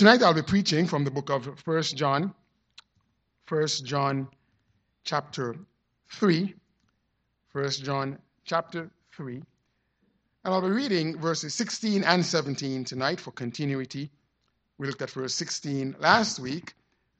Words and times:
Tonight 0.00 0.22
I'll 0.22 0.32
be 0.32 0.40
preaching 0.40 0.86
from 0.86 1.04
the 1.04 1.10
book 1.10 1.28
of 1.28 1.46
1 1.66 1.82
John, 1.82 2.32
1 3.46 3.66
John 3.84 4.28
chapter 5.04 5.54
3. 6.12 6.54
1 7.52 7.70
John 7.70 8.18
chapter 8.46 8.88
3. 9.14 9.34
And 9.34 9.44
I'll 10.54 10.62
be 10.62 10.68
reading 10.68 11.18
verses 11.18 11.52
16 11.52 12.02
and 12.02 12.24
17 12.24 12.82
tonight 12.84 13.20
for 13.20 13.30
continuity. 13.32 14.10
We 14.78 14.86
looked 14.86 15.02
at 15.02 15.10
verse 15.10 15.34
16 15.34 15.96
last 15.98 16.40
week, 16.40 16.72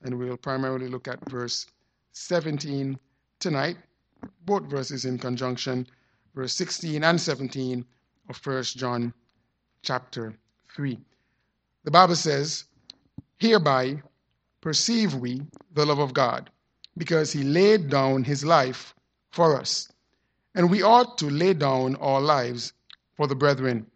and 0.03 0.19
we'll 0.19 0.39
primarily 0.39 0.89
look 0.89 1.07
at 1.07 1.29
verse 1.29 1.67
17 2.13 2.99
tonight. 3.41 3.77
Both 4.47 4.63
verses 4.63 5.05
in 5.05 5.19
conjunction, 5.19 5.87
verse 6.35 6.55
16 6.55 7.05
and 7.05 7.21
17 7.21 7.85
of 8.31 8.47
1 8.47 8.63
John 8.63 9.13
chapter 9.83 10.33
3. 10.75 10.99
The 11.85 11.91
Bible 11.91 12.17
says, 12.17 12.65
Hereby 13.41 14.03
perceive 14.61 15.15
we 15.15 15.41
the 15.73 15.87
love 15.87 15.99
of 15.99 16.13
God, 16.13 16.51
because 16.99 17.33
he 17.33 17.43
laid 17.43 17.89
down 17.89 18.23
his 18.23 18.45
life 18.45 18.95
for 19.31 19.59
us. 19.59 19.91
And 20.55 20.71
we 20.71 20.83
ought 20.83 21.17
to 21.19 21.31
lay 21.31 21.55
down 21.55 21.97
our 21.97 22.21
lives 22.21 22.75
for 23.17 23.27
the 23.27 23.35
brethren. 23.35 23.87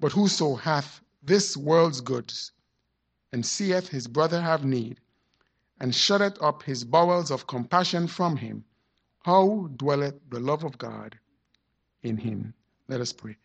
But 0.00 0.10
whoso 0.10 0.56
hath 0.56 1.00
this 1.22 1.56
world's 1.56 2.00
goods, 2.00 2.50
and 3.32 3.46
seeth 3.46 3.88
his 3.88 4.08
brother 4.08 4.40
have 4.40 4.64
need, 4.64 4.98
and 5.78 5.94
shutteth 5.94 6.42
up 6.42 6.64
his 6.64 6.82
bowels 6.82 7.30
of 7.30 7.46
compassion 7.46 8.08
from 8.08 8.36
him, 8.36 8.64
how 9.20 9.70
dwelleth 9.76 10.18
the 10.28 10.40
love 10.40 10.64
of 10.64 10.76
God 10.76 11.16
in 12.02 12.16
him? 12.16 12.52
Let 12.88 13.00
us 13.00 13.12
pray. 13.12 13.36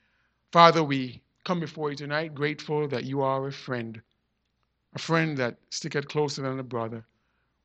Father, 0.52 0.84
we 0.84 1.22
come 1.44 1.60
before 1.60 1.92
you 1.92 1.96
tonight 1.96 2.34
grateful 2.34 2.88
that 2.88 3.04
you 3.04 3.22
are 3.22 3.46
a 3.46 3.52
friend 3.52 4.02
a 4.96 5.00
friend 5.00 5.38
that 5.38 5.58
sticketh 5.70 6.08
closer 6.08 6.42
than 6.42 6.60
a 6.60 6.64
brother. 6.64 7.06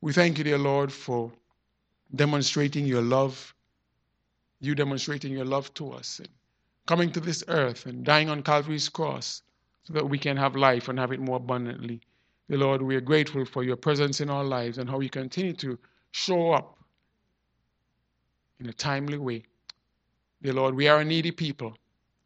We 0.00 0.12
thank 0.12 0.36
you, 0.36 0.44
dear 0.44 0.58
Lord, 0.58 0.92
for 0.92 1.32
demonstrating 2.14 2.86
your 2.86 3.02
love, 3.02 3.55
you 4.60 4.74
demonstrating 4.74 5.32
your 5.32 5.44
love 5.44 5.72
to 5.74 5.92
us, 5.92 6.18
and 6.18 6.28
coming 6.86 7.12
to 7.12 7.20
this 7.20 7.44
earth 7.46 7.86
and 7.86 8.05
dying 8.05 8.28
on 8.28 8.42
Calvary's 8.42 8.88
cross 8.88 9.42
so 9.84 9.92
that 9.92 10.08
we 10.08 10.18
can 10.18 10.36
have 10.36 10.56
life 10.56 10.88
and 10.88 10.98
have 10.98 11.12
it 11.12 11.20
more 11.20 11.36
abundantly. 11.36 12.00
Dear 12.48 12.58
Lord, 12.58 12.82
we 12.82 12.96
are 12.96 13.00
grateful 13.00 13.44
for 13.44 13.62
your 13.62 13.77
presence 13.77 14.20
in 14.20 14.28
our 14.28 14.44
lives 14.44 14.78
and 14.78 14.90
how 14.90 14.98
you 14.98 15.08
continue 15.08 15.52
to 15.55 15.78
show 16.10 16.52
up 16.52 16.78
in 18.58 18.68
a 18.68 18.72
timely 18.72 19.18
way. 19.18 19.44
Dear 20.42 20.55
Lord, 20.55 20.74
we 20.74 20.88
are 20.88 21.00
a 21.00 21.05
needy 21.05 21.30
people, 21.30 21.77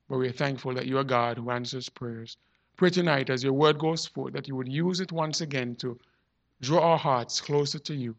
but 0.09 0.17
we 0.17 0.29
are 0.29 0.33
thankful 0.33 0.73
that 0.75 0.87
you 0.87 0.97
are 0.97 1.05
God 1.05 1.37
who 1.37 1.51
answers 1.51 1.91
prayers. 1.91 2.39
Pray 2.77 2.91
tonight 2.91 3.31
as 3.31 3.45
your 3.45 3.53
word 3.53 3.79
goes 3.79 4.05
forth 4.05 4.33
that 4.33 4.49
you 4.49 4.57
would 4.57 4.67
use 4.69 4.99
it 4.99 5.13
once 5.13 5.41
again 5.41 5.77
to 5.77 5.97
draw 6.61 6.81
our 6.81 6.99
hearts 6.99 7.41
closer 7.41 7.79
to 7.79 7.95
you. 7.95 8.17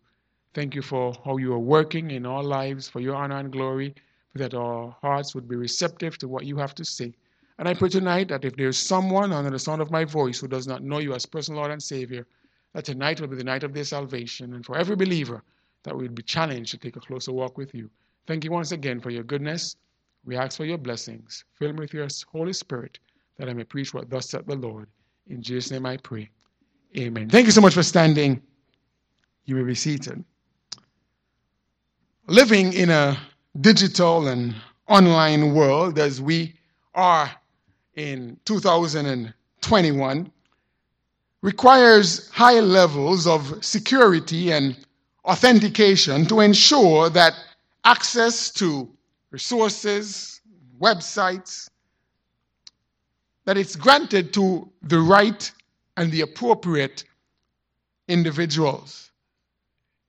Thank 0.54 0.76
you 0.76 0.82
for 0.82 1.14
how 1.26 1.36
you 1.36 1.52
are 1.52 1.60
working 1.60 2.12
in 2.12 2.26
our 2.26 2.42
lives 2.42 2.88
for 2.88 3.02
your 3.02 3.16
honor 3.16 3.36
and 3.36 3.52
glory, 3.52 3.94
that 4.34 4.54
our 4.54 4.96
hearts 5.02 5.36
would 5.36 5.50
be 5.50 5.58
receptive 5.58 6.18
to 6.20 6.30
what 6.30 6.46
you 6.46 6.56
have 6.56 6.74
to 6.76 6.86
say. 6.86 7.14
And 7.60 7.68
I 7.68 7.74
pray 7.74 7.90
tonight 7.90 8.30
that 8.30 8.46
if 8.46 8.56
there's 8.56 8.78
someone 8.78 9.34
under 9.34 9.50
the 9.50 9.60
sound 9.60 9.82
of 9.82 9.92
my 9.92 10.06
voice 10.06 10.40
who 10.40 10.48
does 10.48 10.68
not 10.68 10.84
know 10.84 11.00
you 11.00 11.14
as 11.14 11.26
personal 11.26 11.60
Lord 11.60 11.72
and 11.72 11.84
Savior, 11.84 12.26
that 12.72 12.86
tonight 12.86 13.20
will 13.20 13.28
be 13.28 13.36
the 13.36 13.44
night 13.44 13.66
of 13.66 13.74
their 13.74 13.84
salvation. 13.84 14.54
And 14.54 14.66
for 14.66 14.78
every 14.78 14.96
believer, 14.96 15.44
that 15.84 15.98
we 15.98 16.04
would 16.04 16.16
be 16.16 16.24
challenged 16.24 16.72
to 16.72 16.78
take 16.78 16.96
a 16.96 17.02
closer 17.02 17.34
walk 17.34 17.58
with 17.58 17.76
you. 17.76 17.90
Thank 18.26 18.46
you 18.46 18.52
once 18.52 18.72
again 18.72 19.02
for 19.02 19.10
your 19.10 19.24
goodness. 19.24 19.76
We 20.24 20.38
ask 20.38 20.56
for 20.56 20.66
your 20.66 20.78
blessings. 20.78 21.44
Fill 21.56 21.74
me 21.74 21.80
with 21.80 21.94
your 21.94 22.08
Holy 22.32 22.54
Spirit 22.54 23.00
that 23.38 23.50
I 23.50 23.54
may 23.54 23.64
preach 23.64 23.94
what 23.94 24.10
thus 24.10 24.30
saith 24.30 24.46
the 24.46 24.56
Lord. 24.56 24.88
In 25.28 25.42
Jesus' 25.42 25.72
name 25.72 25.86
I 25.86 25.98
pray. 25.98 26.30
Amen. 26.98 27.30
Thank 27.30 27.46
you 27.46 27.52
so 27.52 27.62
much 27.62 27.74
for 27.74 27.84
standing. 27.84 28.42
You 29.46 29.56
may 29.56 29.64
be 29.64 29.76
seated. 29.76 30.24
Living 32.28 32.74
in 32.74 32.90
a 32.90 33.18
digital 33.62 34.28
and 34.28 34.56
online 34.88 35.54
world 35.54 36.00
as 36.00 36.22
we 36.22 36.56
are 36.94 37.30
in 37.96 38.38
2021 38.46 40.32
requires 41.42 42.30
high 42.30 42.60
levels 42.60 43.28
of 43.28 43.64
security 43.64 44.52
and 44.52 44.78
authentication 45.26 46.26
to 46.26 46.40
ensure 46.40 47.10
that 47.10 47.34
access 47.84 48.50
to 48.52 48.90
resources, 49.32 50.42
websites, 50.80 51.70
that 53.46 53.58
it's 53.58 53.76
granted 53.76 54.34
to 54.34 54.70
the 54.82 55.00
right 55.00 55.52
and 55.98 56.12
the 56.12 56.22
appropriate 56.22 57.04
individuals. 58.08 59.12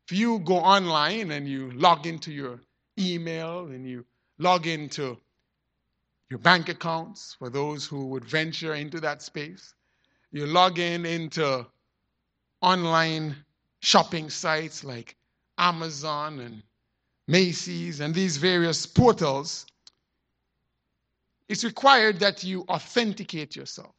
If 0.08 0.16
you 0.16 0.38
go 0.41 0.56
online 0.56 1.30
and 1.30 1.48
you 1.48 1.70
log 1.72 2.06
into 2.06 2.32
your 2.32 2.60
email 2.98 3.66
and 3.66 3.86
you 3.86 4.04
log 4.38 4.66
into 4.66 5.19
your 6.30 6.38
bank 6.38 6.69
accounts 6.69 7.36
for 7.38 7.50
those 7.50 7.86
who 7.86 8.06
would 8.06 8.24
venture 8.24 8.74
into 8.74 9.00
that 9.00 9.22
space, 9.22 9.74
you 10.32 10.47
log 10.47 10.78
in 10.78 11.06
into 11.06 11.66
online 12.62 13.36
shopping 13.80 14.30
sites 14.30 14.82
like 14.82 15.16
Amazon 15.58 16.41
and 16.41 16.62
Macy's 17.28 18.00
and 18.00 18.14
these 18.14 18.36
various 18.36 18.86
portals 18.86 19.66
it's 21.48 21.64
required 21.64 22.18
that 22.20 22.42
you 22.42 22.64
authenticate 22.68 23.54
yourself 23.54 23.94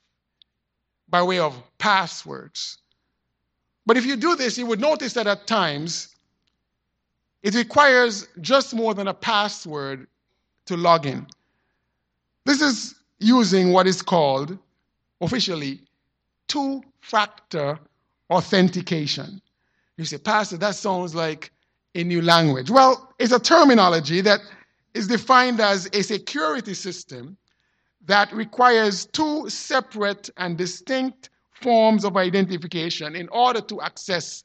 by 1.10 1.22
way 1.22 1.40
of 1.40 1.62
passwords. 1.78 2.80
But 3.86 3.98
if 3.98 4.06
you 4.06 4.18
do 4.18 4.36
this, 4.36 4.58
you 4.58 4.66
would 4.66 4.82
notice 4.82 5.14
that 5.14 5.28
at 5.28 5.48
times 5.48 6.10
it 7.44 7.56
requires 7.56 8.28
just 8.42 8.74
more 8.74 8.94
than 8.94 9.08
a 9.08 9.14
password 9.14 10.08
to 10.66 10.76
log 10.76 11.06
in. 11.06 11.26
This 12.46 12.62
is 12.62 12.96
using 13.20 13.72
what 13.72 13.88
is 13.88 14.02
called 14.02 14.58
officially 15.22 15.80
two 16.48 16.84
factor 17.00 17.80
authentication. 18.30 19.42
You 19.98 20.06
say, 20.06 20.18
Pastor, 20.18 20.58
that 20.58 20.76
sounds 20.76 21.16
like 21.16 21.52
a 21.96 22.04
new 22.04 22.22
language. 22.22 22.70
Well, 22.70 23.14
it's 23.20 23.32
a 23.32 23.40
terminology 23.40 24.22
that 24.22 24.42
is 24.98 25.08
defined 25.08 25.60
as 25.60 25.88
a 25.94 26.02
security 26.02 26.74
system 26.74 27.38
that 28.06 28.32
requires 28.34 29.06
two 29.06 29.50
separate 29.50 30.30
and 30.38 30.58
distinct 30.58 31.30
forms 31.52 32.04
of 32.04 32.18
identification 32.18 33.16
in 33.16 33.30
order 33.30 33.62
to 33.62 33.80
access 33.82 34.44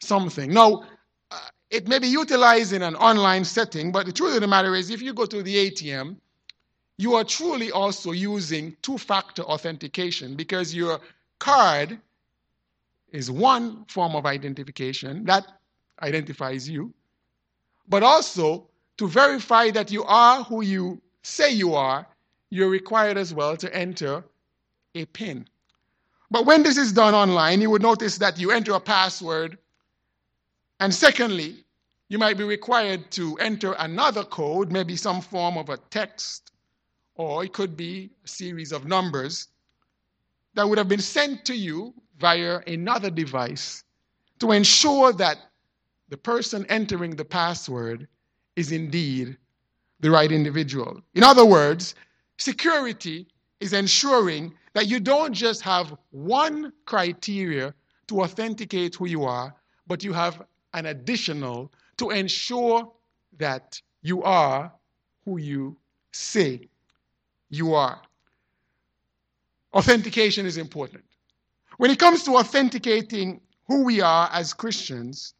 something. 0.00 0.52
Now, 0.52 0.84
uh, 1.30 1.40
it 1.70 1.88
may 1.88 1.98
be 1.98 2.08
utilized 2.08 2.72
in 2.72 2.82
an 2.82 2.96
online 2.96 3.44
setting, 3.44 3.92
but 3.92 4.04
the 4.06 4.12
truth 4.12 4.34
of 4.34 4.40
the 4.42 4.46
matter 4.46 4.74
is, 4.74 4.90
if 4.90 5.00
you 5.00 5.14
go 5.14 5.26
to 5.26 5.42
the 5.42 5.70
ATM, 5.70 6.16
you 6.98 7.14
are 7.14 7.24
truly 7.24 7.72
also 7.72 8.12
using 8.12 8.76
two 8.82 8.98
factor 8.98 9.42
authentication 9.42 10.36
because 10.36 10.74
your 10.74 11.00
card 11.38 11.98
is 13.10 13.30
one 13.30 13.84
form 13.86 14.14
of 14.14 14.26
identification 14.26 15.24
that 15.24 15.46
identifies 16.02 16.68
you, 16.68 16.92
but 17.88 18.02
also 18.02 18.68
to 18.98 19.08
verify 19.08 19.70
that 19.70 19.90
you 19.90 20.04
are 20.04 20.44
who 20.44 20.62
you 20.62 21.00
say 21.22 21.50
you 21.50 21.74
are, 21.74 22.06
you're 22.50 22.68
required 22.68 23.16
as 23.16 23.34
well 23.34 23.56
to 23.56 23.74
enter 23.74 24.22
a 24.94 25.04
PIN. 25.06 25.48
But 26.30 26.46
when 26.46 26.62
this 26.62 26.76
is 26.76 26.92
done 26.92 27.14
online, 27.14 27.60
you 27.60 27.70
would 27.70 27.82
notice 27.82 28.18
that 28.18 28.38
you 28.38 28.50
enter 28.50 28.74
a 28.74 28.80
password. 28.80 29.58
And 30.80 30.94
secondly, 30.94 31.64
you 32.08 32.18
might 32.18 32.36
be 32.36 32.44
required 32.44 33.10
to 33.12 33.36
enter 33.38 33.74
another 33.78 34.24
code, 34.24 34.70
maybe 34.70 34.96
some 34.96 35.20
form 35.20 35.56
of 35.56 35.68
a 35.68 35.78
text, 35.90 36.52
or 37.16 37.44
it 37.44 37.52
could 37.52 37.76
be 37.76 38.10
a 38.24 38.28
series 38.28 38.72
of 38.72 38.86
numbers 38.86 39.48
that 40.54 40.68
would 40.68 40.78
have 40.78 40.88
been 40.88 41.00
sent 41.00 41.44
to 41.46 41.54
you 41.54 41.94
via 42.18 42.60
another 42.66 43.10
device 43.10 43.82
to 44.38 44.52
ensure 44.52 45.12
that 45.12 45.38
the 46.08 46.16
person 46.16 46.66
entering 46.68 47.16
the 47.16 47.24
password 47.24 48.06
is 48.56 48.72
indeed 48.72 49.36
the 50.00 50.10
right 50.10 50.30
individual. 50.30 51.00
In 51.14 51.22
other 51.22 51.44
words, 51.44 51.94
security 52.38 53.26
is 53.60 53.72
ensuring 53.72 54.54
that 54.74 54.86
you 54.86 55.00
don't 55.00 55.32
just 55.32 55.62
have 55.62 55.96
one 56.10 56.72
criteria 56.84 57.74
to 58.08 58.20
authenticate 58.22 58.94
who 58.94 59.06
you 59.06 59.24
are, 59.24 59.54
but 59.86 60.04
you 60.04 60.12
have 60.12 60.42
an 60.74 60.86
additional 60.86 61.72
to 61.96 62.10
ensure 62.10 62.92
that 63.38 63.80
you 64.02 64.22
are 64.22 64.72
who 65.24 65.38
you 65.38 65.76
say 66.12 66.68
you 67.50 67.74
are. 67.74 68.00
Authentication 69.72 70.46
is 70.46 70.56
important. 70.56 71.04
When 71.78 71.90
it 71.90 71.98
comes 71.98 72.22
to 72.24 72.36
authenticating 72.36 73.40
who 73.66 73.84
we 73.84 74.00
are 74.00 74.28
as 74.32 74.52
Christians, 74.52 75.34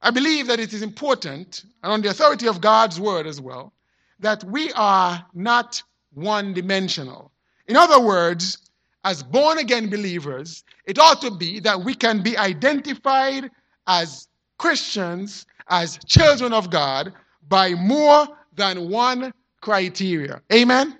I 0.00 0.10
believe 0.10 0.46
that 0.46 0.60
it 0.60 0.72
is 0.72 0.82
important, 0.82 1.64
and 1.82 1.92
on 1.92 2.02
the 2.02 2.10
authority 2.10 2.46
of 2.46 2.60
God's 2.60 3.00
word 3.00 3.26
as 3.26 3.40
well, 3.40 3.72
that 4.20 4.44
we 4.44 4.72
are 4.72 5.24
not 5.34 5.82
one 6.14 6.54
dimensional. 6.54 7.32
In 7.66 7.76
other 7.76 8.00
words, 8.00 8.58
as 9.04 9.22
born 9.22 9.58
again 9.58 9.90
believers, 9.90 10.64
it 10.86 10.98
ought 10.98 11.20
to 11.22 11.30
be 11.30 11.60
that 11.60 11.80
we 11.80 11.94
can 11.94 12.22
be 12.22 12.36
identified 12.36 13.50
as 13.86 14.28
Christians, 14.58 15.46
as 15.68 15.98
children 16.06 16.52
of 16.52 16.70
God, 16.70 17.12
by 17.48 17.74
more 17.74 18.26
than 18.54 18.90
one 18.90 19.32
criteria. 19.60 20.40
Amen? 20.52 20.98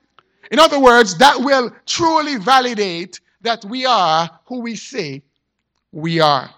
In 0.51 0.59
other 0.59 0.81
words, 0.81 1.17
that 1.19 1.39
will 1.39 1.71
truly 1.87 2.37
validate 2.37 3.21
that 3.43 3.65
we 3.65 3.85
are 3.87 4.31
who 4.47 4.61
we 4.61 4.75
say 4.75 5.23
we 5.93 6.21
are. 6.21 6.51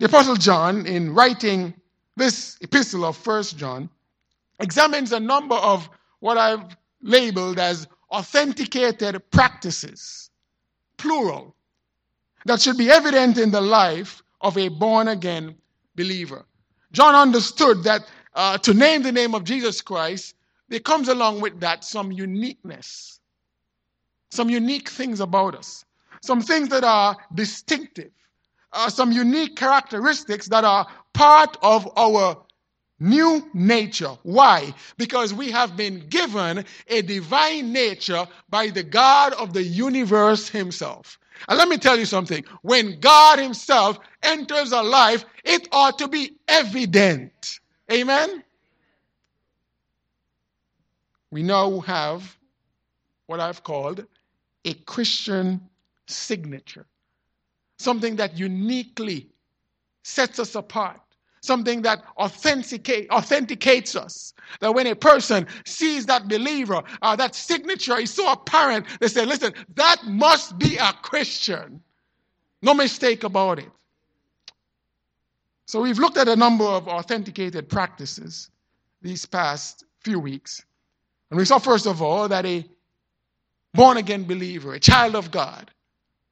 The 0.00 0.06
Apostle 0.06 0.36
John, 0.36 0.86
in 0.86 1.12
writing 1.12 1.74
this 2.16 2.56
epistle 2.62 3.04
of 3.04 3.18
First 3.18 3.58
John, 3.58 3.90
examines 4.58 5.12
a 5.12 5.20
number 5.20 5.56
of 5.56 5.90
what 6.20 6.38
I've 6.38 6.74
labeled 7.02 7.58
as 7.58 7.86
authenticated 8.10 9.30
practices, 9.30 10.30
plural, 10.96 11.54
that 12.46 12.62
should 12.62 12.78
be 12.78 12.90
evident 12.90 13.36
in 13.36 13.50
the 13.50 13.60
life 13.60 14.22
of 14.40 14.56
a 14.56 14.68
born 14.68 15.08
again 15.08 15.54
believer. 15.96 16.46
John 16.92 17.14
understood 17.14 17.84
that 17.84 18.00
uh, 18.34 18.56
to 18.56 18.72
name 18.72 19.02
the 19.02 19.12
name 19.12 19.34
of 19.34 19.44
Jesus 19.44 19.82
Christ, 19.82 20.34
there 20.70 20.80
comes 20.80 21.08
along 21.08 21.42
with 21.42 21.60
that 21.60 21.84
some 21.84 22.10
uniqueness, 22.10 23.20
some 24.30 24.48
unique 24.48 24.88
things 24.88 25.20
about 25.20 25.54
us, 25.54 25.84
some 26.22 26.40
things 26.40 26.70
that 26.70 26.84
are 26.84 27.18
distinctive, 27.34 28.12
uh, 28.72 28.88
some 28.88 29.12
unique 29.12 29.56
characteristics 29.56 30.48
that 30.48 30.64
are 30.64 30.86
part 31.12 31.56
of 31.62 31.90
our 31.96 32.36
new 33.00 33.48
nature. 33.54 34.16
Why? 34.22 34.74
Because 34.96 35.32
we 35.34 35.50
have 35.50 35.76
been 35.76 36.06
given 36.08 36.64
a 36.88 37.02
divine 37.02 37.72
nature 37.72 38.26
by 38.48 38.68
the 38.68 38.82
God 38.82 39.32
of 39.32 39.52
the 39.52 39.62
universe 39.62 40.48
himself. 40.48 41.18
And 41.48 41.58
let 41.58 41.68
me 41.68 41.78
tell 41.78 41.98
you 41.98 42.04
something. 42.04 42.44
When 42.62 43.00
God 43.00 43.38
himself 43.38 43.98
enters 44.22 44.72
a 44.72 44.82
life, 44.82 45.24
it 45.44 45.68
ought 45.72 45.98
to 45.98 46.08
be 46.08 46.32
evident. 46.46 47.60
Amen? 47.90 48.44
We 51.30 51.42
now 51.42 51.80
have 51.80 52.36
what 53.26 53.40
I've 53.40 53.62
called 53.62 54.04
a 54.64 54.74
Christian 54.74 55.60
signature. 56.06 56.86
Something 57.80 58.16
that 58.16 58.38
uniquely 58.38 59.28
sets 60.02 60.38
us 60.38 60.54
apart 60.54 61.00
something 61.42 61.82
that 61.82 62.02
authenticate, 62.18 63.10
authenticates 63.10 63.96
us. 63.96 64.34
That 64.60 64.74
when 64.74 64.86
a 64.86 64.94
person 64.94 65.46
sees 65.64 66.06
that 66.06 66.28
believer, 66.28 66.82
uh, 67.02 67.16
that 67.16 67.34
signature 67.34 67.98
is 67.98 68.12
so 68.12 68.30
apparent, 68.30 68.86
they 69.00 69.08
say, 69.08 69.24
listen, 69.24 69.54
that 69.74 70.04
must 70.04 70.58
be 70.58 70.76
a 70.76 70.92
Christian. 71.02 71.80
No 72.62 72.74
mistake 72.74 73.24
about 73.24 73.58
it. 73.58 73.70
So 75.66 75.80
we've 75.80 75.98
looked 75.98 76.16
at 76.16 76.28
a 76.28 76.36
number 76.36 76.64
of 76.64 76.88
authenticated 76.88 77.68
practices 77.68 78.50
these 79.02 79.24
past 79.24 79.84
few 80.00 80.18
weeks. 80.18 80.64
And 81.30 81.38
we 81.38 81.44
saw, 81.44 81.58
first 81.58 81.86
of 81.86 82.02
all, 82.02 82.28
that 82.28 82.44
a 82.44 82.66
born 83.72 83.96
again 83.96 84.24
believer, 84.24 84.74
a 84.74 84.80
child 84.80 85.14
of 85.14 85.30
God, 85.30 85.70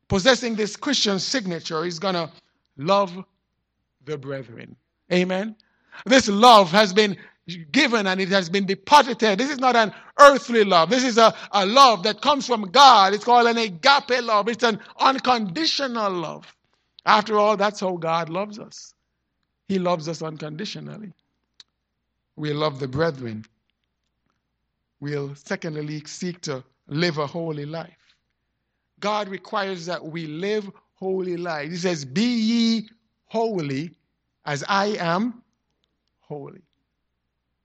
possessing 0.09 0.55
this 0.55 0.77
Christian 0.77 1.19
signature 1.19 1.85
is 1.85 1.99
going 1.99 2.15
to 2.15 2.31
love 2.77 3.17
the 4.05 4.19
brethren. 4.19 4.77
Amen. 5.13 5.57
This 6.07 6.29
love 6.29 6.71
has 6.71 6.93
been 6.93 7.17
given 7.73 8.07
and 8.07 8.21
it 8.21 8.29
has 8.29 8.49
been 8.51 8.67
deposited. 8.67 9.39
This 9.39 9.51
is 9.51 9.59
not 9.59 9.77
an 9.77 9.93
earthly 10.19 10.65
love. 10.65 10.91
This 10.91 11.05
is 11.05 11.19
a, 11.19 11.35
a 11.53 11.65
love 11.65 12.03
that 12.03 12.21
comes 12.21 12.47
from 12.47 12.71
God. 12.71 13.15
It's 13.15 13.25
called 13.25 13.47
an 13.47 13.57
agape 13.57 14.23
love. 14.23 14.49
It's 14.49 14.65
an 14.65 14.81
unconditional 14.99 16.11
love. 16.13 16.55
After 17.07 17.39
all, 17.39 17.57
that's 17.57 17.81
how 17.81 17.97
God 17.97 18.29
loves 18.29 18.59
us. 18.59 18.95
He 19.67 19.79
loves 19.79 20.09
us 20.09 20.23
unconditionally. 20.23 21.13
We 22.37 22.53
love 22.53 22.81
the 22.81 22.89
brethren. 22.89 23.45
We'll 25.01 25.35
secondly 25.35 26.03
seek 26.07 26.41
to 26.43 26.65
live 26.87 27.19
a 27.19 27.27
holy 27.27 27.67
life. 27.67 28.08
God 29.01 29.29
requires 29.29 29.87
that 29.87 30.05
we 30.05 30.27
live 30.27 30.71
holy 30.95 31.37
lives. 31.37 31.73
He 31.73 31.79
says, 31.79 32.05
Be 32.05 32.23
ye 32.23 32.89
holy 33.27 33.95
as 34.45 34.65
I 34.69 34.97
am 34.99 35.43
holy. 36.21 36.63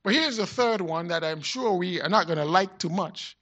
But 0.03 0.13
here's 0.13 0.37
the 0.37 0.45
third 0.45 0.81
one 0.81 1.07
that 1.07 1.23
I'm 1.23 1.41
sure 1.41 1.73
we 1.73 2.01
are 2.01 2.09
not 2.09 2.27
going 2.27 2.37
to 2.37 2.45
like 2.45 2.77
too 2.77 2.89
much. 2.89 3.37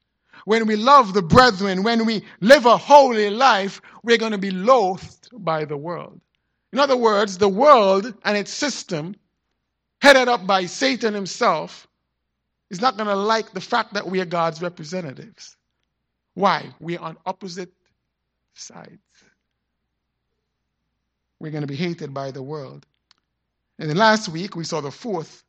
When 0.45 0.65
we 0.65 0.75
love 0.75 1.13
the 1.13 1.21
brethren, 1.21 1.83
when 1.83 2.05
we 2.05 2.23
live 2.39 2.65
a 2.65 2.77
holy 2.77 3.29
life, 3.29 3.81
we're 4.03 4.17
going 4.17 4.31
to 4.31 4.37
be 4.37 4.51
loathed 4.51 5.29
by 5.33 5.65
the 5.65 5.77
world. 5.77 6.19
In 6.73 6.79
other 6.79 6.97
words, 6.97 7.37
the 7.37 7.49
world 7.49 8.13
and 8.23 8.37
its 8.37 8.51
system, 8.51 9.15
headed 10.01 10.27
up 10.27 10.47
by 10.47 10.65
Satan 10.65 11.13
himself, 11.13 11.87
is 12.69 12.79
not 12.79 12.95
going 12.95 13.09
to 13.09 13.15
like 13.15 13.51
the 13.51 13.61
fact 13.61 13.93
that 13.93 14.07
we 14.07 14.21
are 14.21 14.25
God's 14.25 14.61
representatives. 14.61 15.57
Why? 16.35 16.69
We're 16.79 16.99
on 16.99 17.17
opposite 17.25 17.71
sides. 18.53 18.99
We're 21.39 21.51
going 21.51 21.61
to 21.61 21.67
be 21.67 21.75
hated 21.75 22.13
by 22.13 22.31
the 22.31 22.43
world. 22.43 22.85
And 23.79 23.89
then 23.89 23.97
last 23.97 24.29
week, 24.29 24.55
we 24.55 24.63
saw 24.63 24.81
the 24.81 24.91
fourth 24.91 25.43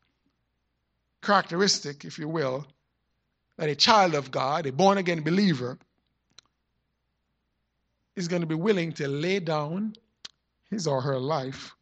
characteristic, 1.23 2.05
if 2.05 2.19
you 2.19 2.29
will, 2.29 2.67
that 3.59 3.69
a 3.69 3.75
child 3.75 4.15
of 4.15 4.31
God, 4.31 4.67
a 4.67 4.73
born 4.73 4.99
again 4.99 5.23
believer, 5.23 5.79
is 8.17 8.29
going 8.29 8.43
to 8.43 8.47
be 8.47 8.55
willing 8.55 8.93
to 8.93 9.09
lay 9.09 9.39
down 9.39 9.95
his 10.71 10.87
or 10.87 11.01
her 11.01 11.19
life 11.19 11.75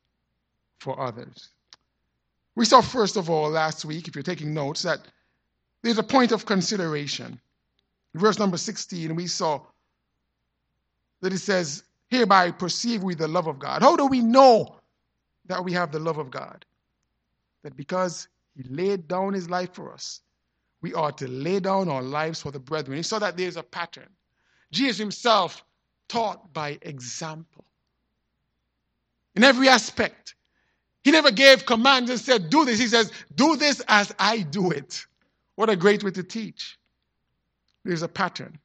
for 0.78 0.98
others. 1.00 1.50
We 2.56 2.64
saw, 2.64 2.80
first 2.80 3.16
of 3.16 3.30
all, 3.30 3.48
last 3.48 3.84
week, 3.84 4.08
if 4.08 4.14
you're 4.14 4.22
taking 4.22 4.52
notes, 4.52 4.82
that 4.82 5.00
there's 5.82 5.98
a 5.98 6.02
point 6.02 6.32
of 6.32 6.44
consideration. 6.44 7.40
verse 8.14 8.38
number 8.38 8.56
16, 8.56 9.14
we 9.14 9.26
saw 9.26 9.62
that 11.20 11.32
it 11.32 11.38
says, 11.38 11.84
Hereby 12.08 12.50
perceive 12.50 13.02
we 13.02 13.14
the 13.14 13.28
love 13.28 13.46
of 13.46 13.58
God. 13.58 13.82
How 13.82 13.96
do 13.96 14.06
we 14.06 14.20
know 14.20 14.80
that 15.50 15.64
we 15.64 15.72
have 15.72 15.90
the 15.90 15.98
love 15.98 16.18
of 16.18 16.30
God. 16.30 16.64
That 17.64 17.76
because 17.76 18.28
He 18.56 18.62
laid 18.72 19.08
down 19.08 19.34
His 19.34 19.50
life 19.50 19.74
for 19.74 19.92
us, 19.92 20.20
we 20.80 20.94
ought 20.94 21.18
to 21.18 21.28
lay 21.28 21.60
down 21.60 21.88
our 21.88 22.02
lives 22.02 22.40
for 22.40 22.50
the 22.50 22.58
brethren. 22.58 22.96
He 22.96 23.02
saw 23.02 23.18
that 23.18 23.36
there's 23.36 23.56
a 23.56 23.62
pattern. 23.62 24.08
Jesus 24.70 24.98
Himself 24.98 25.64
taught 26.08 26.52
by 26.54 26.78
example. 26.82 27.64
In 29.34 29.44
every 29.44 29.68
aspect. 29.68 30.34
He 31.02 31.10
never 31.10 31.30
gave 31.30 31.66
commands 31.66 32.10
and 32.10 32.20
said, 32.20 32.50
Do 32.50 32.64
this. 32.64 32.78
He 32.78 32.86
says, 32.86 33.10
Do 33.34 33.56
this 33.56 33.82
as 33.88 34.14
I 34.18 34.40
do 34.42 34.70
it. 34.70 35.04
What 35.56 35.70
a 35.70 35.76
great 35.76 36.04
way 36.04 36.10
to 36.12 36.22
teach. 36.22 36.78
There's 37.84 38.02
a 38.02 38.08
pattern. 38.08 38.58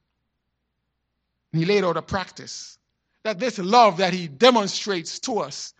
He 1.58 1.64
laid 1.64 1.84
out 1.84 1.96
a 1.96 2.02
practice. 2.02 2.78
That 3.22 3.38
this 3.38 3.58
love 3.58 3.98
that 3.98 4.12
he 4.12 4.28
demonstrates 4.28 5.18
to 5.20 5.40
us 5.40 5.74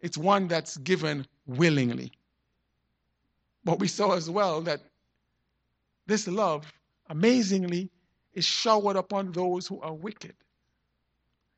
it's 0.00 0.16
one 0.16 0.48
that's 0.48 0.76
given 0.76 1.26
willingly. 1.46 2.12
But 3.64 3.78
we 3.80 3.88
saw 3.88 4.12
as 4.12 4.30
well 4.30 4.62
that 4.62 4.80
this 6.06 6.28
love, 6.28 6.72
amazingly, 7.10 7.90
is 8.32 8.44
showered 8.44 8.96
upon 8.96 9.32
those 9.32 9.66
who 9.66 9.80
are 9.80 9.92
wicked. 9.92 10.34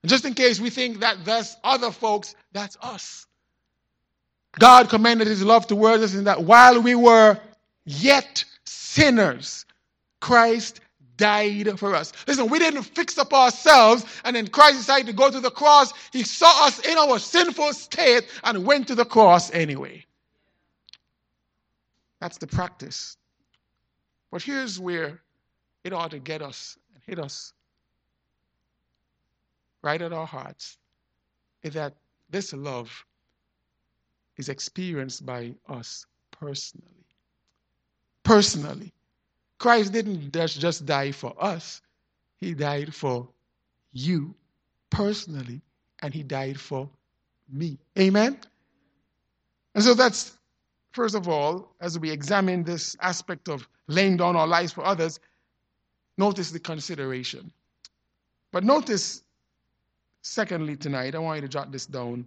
And 0.02 0.10
just 0.10 0.24
in 0.24 0.34
case 0.34 0.58
we 0.58 0.70
think 0.70 1.00
that 1.00 1.24
that's 1.24 1.56
other 1.62 1.90
folks, 1.90 2.34
that's 2.52 2.76
us. 2.80 3.26
God 4.58 4.88
commended 4.88 5.28
his 5.28 5.44
love 5.44 5.66
towards 5.66 6.02
us 6.02 6.14
in 6.14 6.24
that 6.24 6.42
while 6.42 6.80
we 6.80 6.94
were 6.94 7.38
yet 7.84 8.44
sinners, 8.64 9.66
Christ 10.20 10.80
died 11.20 11.78
for 11.78 11.94
us. 11.94 12.12
Listen, 12.26 12.48
we 12.48 12.58
didn't 12.58 12.82
fix 12.82 13.16
up 13.18 13.32
ourselves 13.32 14.04
and 14.24 14.34
then 14.34 14.48
Christ 14.48 14.78
decided 14.78 15.06
to 15.06 15.12
go 15.12 15.30
to 15.30 15.38
the 15.38 15.50
cross. 15.50 15.92
He 16.12 16.24
saw 16.24 16.66
us 16.66 16.80
in 16.80 16.98
our 16.98 17.20
sinful 17.20 17.72
state 17.74 18.26
and 18.42 18.66
went 18.66 18.88
to 18.88 18.96
the 18.96 19.04
cross 19.04 19.52
anyway. 19.52 20.04
That's 22.20 22.38
the 22.38 22.48
practice. 22.48 23.16
But 24.32 24.42
here's 24.42 24.80
where 24.80 25.20
it 25.84 25.92
ought 25.92 26.10
to 26.10 26.18
get 26.18 26.42
us 26.42 26.76
and 26.94 27.02
hit 27.06 27.18
us 27.18 27.52
right 29.82 30.00
at 30.02 30.12
our 30.12 30.26
hearts 30.26 30.78
is 31.62 31.74
that 31.74 31.94
this 32.30 32.52
love 32.52 33.04
is 34.36 34.48
experienced 34.48 35.24
by 35.26 35.54
us 35.68 36.06
personally. 36.30 37.04
Personally. 38.22 38.92
Christ 39.60 39.92
didn't 39.92 40.32
just 40.32 40.86
die 40.86 41.12
for 41.12 41.34
us, 41.38 41.82
He 42.38 42.54
died 42.54 42.94
for 42.94 43.28
you 43.92 44.34
personally, 44.88 45.60
and 46.00 46.14
He 46.14 46.22
died 46.22 46.58
for 46.58 46.88
me. 47.52 47.78
Amen? 47.98 48.38
And 49.74 49.84
so 49.84 49.92
that's, 49.92 50.38
first 50.92 51.14
of 51.14 51.28
all, 51.28 51.74
as 51.78 51.98
we 51.98 52.10
examine 52.10 52.64
this 52.64 52.96
aspect 53.02 53.50
of 53.50 53.68
laying 53.86 54.16
down 54.16 54.34
our 54.34 54.46
lives 54.46 54.72
for 54.72 54.82
others, 54.82 55.20
notice 56.16 56.50
the 56.50 56.58
consideration. 56.58 57.52
But 58.52 58.64
notice, 58.64 59.22
secondly, 60.22 60.76
tonight, 60.76 61.14
I 61.14 61.18
want 61.18 61.36
you 61.36 61.42
to 61.42 61.48
jot 61.48 61.70
this 61.70 61.84
down 61.84 62.24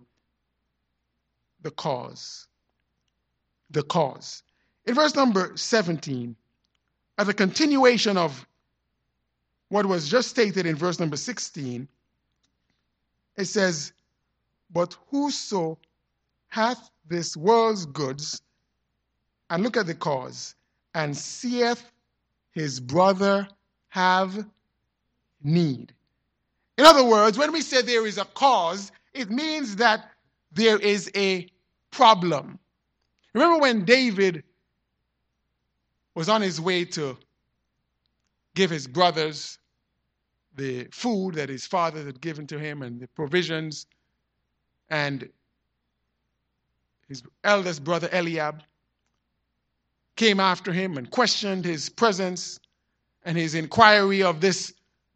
the 1.64 1.72
cause. 1.72 2.48
The 3.72 3.82
cause. 3.82 4.44
In 4.86 4.94
verse 4.94 5.16
number 5.16 5.54
17, 5.56 6.36
as 7.18 7.28
a 7.28 7.34
continuation 7.34 8.18
of 8.18 8.46
what 9.70 9.86
was 9.86 10.10
just 10.10 10.30
stated 10.30 10.66
in 10.66 10.76
verse 10.76 11.00
number 11.00 11.18
16, 11.18 11.88
it 13.38 13.46
says, 13.46 13.94
But 14.72 14.96
whoso 15.10 15.78
hath 16.48 16.90
this 17.08 17.36
world's 17.36 17.86
goods, 17.86 18.42
and 19.50 19.64
look 19.64 19.78
at 19.78 19.88
the 19.88 19.96
cause, 19.96 20.56
and 20.94 21.16
seeth 21.16 21.92
his 22.52 22.80
brother 22.80 23.48
have 23.90 24.46
need. 25.44 25.94
In 26.78 26.86
other 26.86 27.04
words, 27.04 27.38
when 27.38 27.52
we 27.52 27.62
say 27.62 27.82
there 27.82 28.06
is 28.08 28.18
a 28.18 28.26
cause, 28.26 28.92
it 29.14 29.30
means 29.30 29.76
that 29.78 30.10
there 30.52 30.78
is 30.78 31.12
a 31.16 31.48
problem. 31.92 32.60
Remember 33.34 33.60
when 33.60 33.86
David 33.86 34.44
was 36.16 36.30
on 36.30 36.42
his 36.42 36.62
way 36.62 36.86
to 36.86 37.18
give 38.56 38.70
his 38.70 38.88
brothers 38.88 39.58
the 40.56 40.88
food 40.92 41.36
that 41.36 41.50
his 41.50 41.66
father 41.66 42.04
had 42.06 42.22
given 42.22 42.46
to 42.48 42.60
him 42.60 42.84
and 42.84 43.00
the 43.00 43.08
provisions, 43.08 43.88
and 44.90 45.28
his 47.08 47.24
eldest 47.44 47.84
brother 47.84 48.08
Eliab 48.12 48.62
came 50.16 50.40
after 50.40 50.72
him 50.72 50.98
and 50.98 51.10
questioned 51.10 51.66
his 51.66 51.90
presence 51.90 52.60
and 53.26 53.38
his 53.38 53.56
inquiry 53.56 54.22
of 54.22 54.42
this 54.42 54.74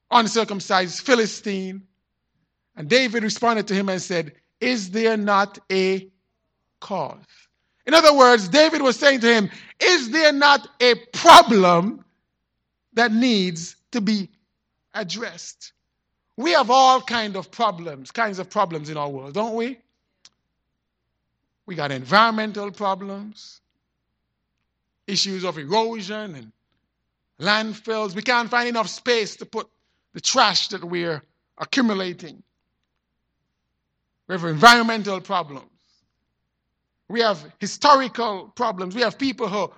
uncircumcised 0.09 1.01
Philistine. 1.01 1.83
And 2.75 2.89
David 2.89 3.23
responded 3.23 3.67
to 3.67 3.75
him 3.75 3.89
and 3.89 4.01
said, 4.01 4.33
Is 4.59 4.91
there 4.91 5.17
not 5.17 5.59
a 5.71 6.09
cause? 6.79 7.46
In 7.87 7.93
other 7.93 8.13
words, 8.13 8.49
David 8.49 8.81
was 8.81 8.99
saying 8.99 9.21
to 9.21 9.33
him, 9.33 9.49
Is 9.79 10.11
there 10.11 10.33
not 10.33 10.67
a 10.81 10.95
problem 11.13 12.03
that 12.93 13.13
needs 13.13 13.77
to 13.91 14.01
be 14.01 14.29
addressed? 14.93 15.71
We 16.35 16.51
have 16.51 16.69
all 16.69 17.01
kind 17.01 17.37
of 17.37 17.49
problems, 17.49 18.11
kinds 18.11 18.39
of 18.39 18.49
problems 18.49 18.89
in 18.89 18.97
our 18.97 19.09
world, 19.09 19.33
don't 19.33 19.55
we? 19.55 19.79
We 21.65 21.75
got 21.75 21.91
environmental 21.91 22.71
problems, 22.71 23.61
issues 25.07 25.45
of 25.45 25.57
erosion 25.57 26.35
and 26.35 26.51
landfills. 27.39 28.13
We 28.15 28.21
can't 28.21 28.49
find 28.49 28.67
enough 28.67 28.89
space 28.89 29.37
to 29.37 29.45
put 29.45 29.67
the 30.13 30.21
trash 30.21 30.67
that 30.69 30.83
we're 30.83 31.23
accumulating. 31.57 32.43
We 34.27 34.33
have 34.33 34.43
environmental 34.43 35.21
problems. 35.21 35.76
We 37.09 37.21
have 37.21 37.43
historical 37.59 38.51
problems. 38.55 38.95
We 38.95 39.01
have 39.01 39.17
people 39.17 39.47
who, 39.47 39.71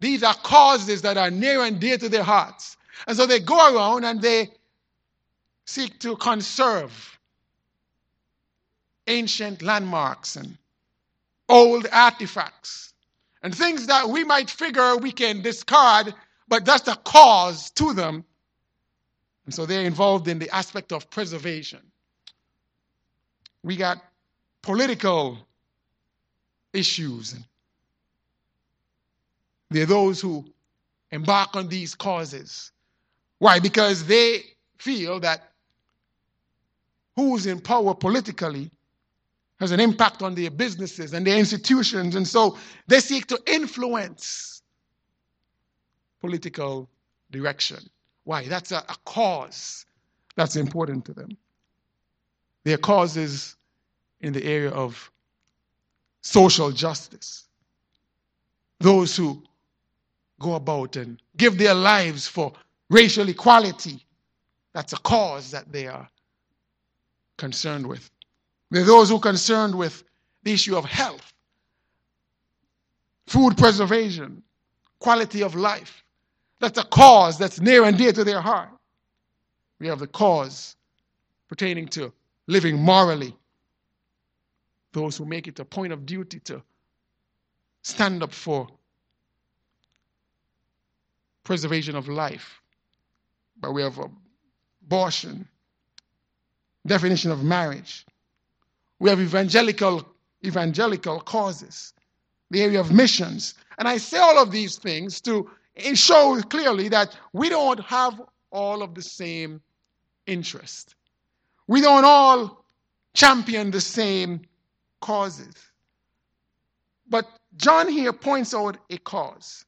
these 0.00 0.22
are 0.22 0.34
causes 0.34 1.02
that 1.02 1.16
are 1.16 1.30
near 1.30 1.62
and 1.62 1.78
dear 1.80 1.98
to 1.98 2.08
their 2.08 2.22
hearts. 2.22 2.76
And 3.06 3.16
so 3.16 3.26
they 3.26 3.40
go 3.40 3.74
around 3.74 4.04
and 4.04 4.20
they 4.20 4.48
seek 5.66 5.98
to 6.00 6.16
conserve 6.16 7.18
ancient 9.06 9.62
landmarks 9.62 10.36
and 10.36 10.56
old 11.48 11.86
artifacts 11.92 12.94
and 13.42 13.54
things 13.54 13.86
that 13.86 14.08
we 14.08 14.24
might 14.24 14.50
figure 14.50 14.96
we 14.96 15.12
can 15.12 15.42
discard, 15.42 16.14
but 16.48 16.64
that's 16.64 16.82
the 16.82 16.94
cause 17.04 17.70
to 17.72 17.92
them 17.92 18.24
and 19.50 19.54
so 19.56 19.66
they're 19.66 19.84
involved 19.84 20.28
in 20.28 20.38
the 20.38 20.48
aspect 20.54 20.92
of 20.92 21.10
preservation. 21.10 21.80
We 23.64 23.74
got 23.74 23.98
political 24.62 25.38
issues. 26.72 27.32
And 27.32 27.44
there 29.70 29.84
are 29.84 29.86
those 29.86 30.20
who 30.20 30.44
embark 31.10 31.56
on 31.56 31.68
these 31.68 31.94
causes. 31.94 32.72
Why? 33.38 33.58
Because 33.58 34.06
they 34.06 34.42
feel 34.78 35.20
that 35.20 35.52
who's 37.16 37.46
in 37.46 37.60
power 37.60 37.94
politically 37.94 38.70
has 39.58 39.72
an 39.72 39.80
impact 39.80 40.22
on 40.22 40.34
their 40.34 40.50
businesses 40.50 41.12
and 41.12 41.26
their 41.26 41.38
institutions. 41.38 42.16
And 42.16 42.26
so 42.26 42.56
they 42.86 43.00
seek 43.00 43.26
to 43.26 43.38
influence 43.46 44.62
political 46.20 46.88
direction. 47.30 47.78
Why? 48.24 48.46
That's 48.46 48.72
a, 48.72 48.78
a 48.78 48.96
cause 49.04 49.86
that's 50.36 50.56
important 50.56 51.04
to 51.06 51.12
them. 51.12 51.36
Their 52.64 52.78
causes 52.78 53.56
in 54.20 54.32
the 54.32 54.44
area 54.44 54.70
of 54.70 55.10
social 56.22 56.70
justice. 56.70 57.44
Those 58.80 59.16
who 59.16 59.42
go 60.40 60.54
about 60.54 60.96
and 60.96 61.20
give 61.36 61.58
their 61.58 61.74
lives 61.74 62.26
for 62.26 62.52
racial 62.88 63.28
equality, 63.28 64.04
that's 64.72 64.92
a 64.92 64.98
cause 64.98 65.50
that 65.50 65.70
they 65.70 65.86
are 65.86 66.08
concerned 67.36 67.86
with. 67.86 68.10
There 68.70 68.82
are 68.82 68.86
those 68.86 69.08
who 69.10 69.16
are 69.16 69.20
concerned 69.20 69.74
with 69.74 70.04
the 70.42 70.52
issue 70.52 70.76
of 70.76 70.84
health, 70.84 71.32
food 73.26 73.56
preservation, 73.56 74.42
quality 74.98 75.42
of 75.42 75.54
life. 75.54 76.04
That's 76.60 76.78
a 76.78 76.84
cause 76.84 77.38
that's 77.38 77.60
near 77.60 77.84
and 77.84 77.96
dear 77.96 78.12
to 78.12 78.24
their 78.24 78.40
heart. 78.40 78.68
We 79.80 79.88
have 79.88 79.98
the 79.98 80.06
cause 80.06 80.76
pertaining 81.48 81.88
to 81.88 82.12
living 82.46 82.78
morally. 82.78 83.34
Those 84.92 85.16
who 85.16 85.24
make 85.24 85.46
it 85.46 85.60
a 85.60 85.64
point 85.64 85.92
of 85.92 86.06
duty 86.06 86.40
to 86.40 86.62
stand 87.82 88.22
up 88.22 88.32
for 88.32 88.68
preservation 91.44 91.96
of 91.96 92.08
life. 92.08 92.60
But 93.60 93.72
we 93.72 93.82
have 93.82 94.00
abortion, 94.82 95.46
definition 96.86 97.30
of 97.30 97.42
marriage. 97.44 98.04
We 98.98 99.10
have 99.10 99.20
evangelical 99.20 100.06
evangelical 100.44 101.20
causes, 101.20 101.92
the 102.50 102.62
area 102.62 102.80
of 102.80 102.90
missions. 102.92 103.54
And 103.78 103.86
I 103.86 103.98
say 103.98 104.18
all 104.18 104.38
of 104.38 104.50
these 104.50 104.76
things 104.76 105.20
to 105.22 105.50
it 105.74 105.96
shows 105.96 106.44
clearly 106.44 106.88
that 106.88 107.16
we 107.32 107.48
don't 107.48 107.80
have 107.80 108.20
all 108.50 108.82
of 108.82 108.94
the 108.94 109.02
same 109.02 109.60
interest. 110.26 110.94
We 111.66 111.80
don't 111.80 112.04
all 112.04 112.64
champion 113.14 113.70
the 113.70 113.80
same 113.80 114.42
causes. 115.00 115.54
But 117.08 117.26
John 117.56 117.88
here 117.88 118.12
points 118.12 118.54
out 118.54 118.78
a 118.90 118.98
cause. 118.98 119.64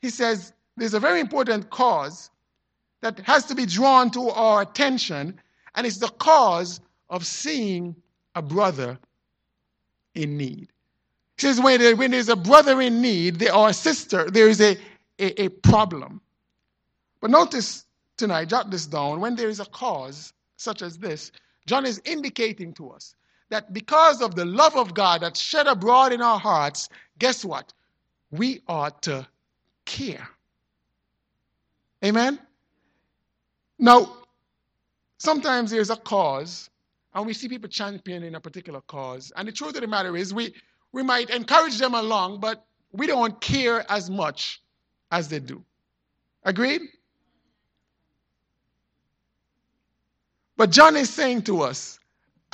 He 0.00 0.10
says 0.10 0.52
there's 0.76 0.94
a 0.94 1.00
very 1.00 1.20
important 1.20 1.70
cause 1.70 2.30
that 3.00 3.18
has 3.20 3.44
to 3.46 3.54
be 3.54 3.66
drawn 3.66 4.10
to 4.10 4.30
our 4.30 4.62
attention, 4.62 5.38
and 5.74 5.86
it's 5.86 5.98
the 5.98 6.08
cause 6.08 6.80
of 7.10 7.24
seeing 7.24 7.94
a 8.34 8.42
brother 8.42 8.98
in 10.14 10.36
need. 10.36 10.68
He 11.36 11.42
says 11.42 11.60
when, 11.60 11.80
there, 11.80 11.96
when 11.96 12.10
there's 12.10 12.28
a 12.28 12.36
brother 12.36 12.80
in 12.80 13.00
need 13.00 13.38
there 13.38 13.54
or 13.54 13.68
a 13.68 13.72
sister, 13.72 14.30
there 14.30 14.48
is 14.48 14.60
a, 14.60 14.76
a, 15.18 15.42
a 15.42 15.48
problem. 15.48 16.20
But 17.20 17.30
notice 17.30 17.84
tonight, 18.16 18.48
jot 18.48 18.70
this 18.70 18.86
down, 18.86 19.20
when 19.20 19.36
there 19.36 19.48
is 19.48 19.60
a 19.60 19.64
cause 19.66 20.32
such 20.56 20.82
as 20.82 20.98
this, 20.98 21.32
John 21.66 21.86
is 21.86 22.00
indicating 22.04 22.72
to 22.74 22.90
us 22.90 23.14
that 23.50 23.72
because 23.72 24.22
of 24.22 24.34
the 24.34 24.44
love 24.44 24.76
of 24.76 24.94
God 24.94 25.22
that's 25.22 25.40
shed 25.40 25.66
abroad 25.66 26.12
in 26.12 26.20
our 26.20 26.38
hearts, 26.38 26.88
guess 27.18 27.44
what? 27.44 27.72
We 28.30 28.62
ought 28.68 29.02
to 29.02 29.26
care. 29.84 30.28
Amen? 32.04 32.38
Now, 33.78 34.16
sometimes 35.18 35.70
there's 35.70 35.90
a 35.90 35.96
cause, 35.96 36.70
and 37.14 37.26
we 37.26 37.32
see 37.32 37.48
people 37.48 37.68
championing 37.68 38.34
a 38.34 38.40
particular 38.40 38.80
cause. 38.82 39.32
And 39.36 39.48
the 39.48 39.52
truth 39.52 39.74
of 39.74 39.82
the 39.82 39.86
matter 39.86 40.16
is, 40.16 40.34
we, 40.34 40.54
we 40.92 41.02
might 41.02 41.30
encourage 41.30 41.78
them 41.78 41.94
along, 41.94 42.40
but 42.40 42.64
we 42.92 43.06
don't 43.06 43.40
care 43.40 43.90
as 43.90 44.10
much 44.10 44.62
as 45.10 45.28
they 45.28 45.38
do. 45.38 45.62
Agreed? 46.44 46.82
But 50.56 50.70
John 50.70 50.96
is 50.96 51.10
saying 51.10 51.42
to 51.42 51.62
us, 51.62 51.98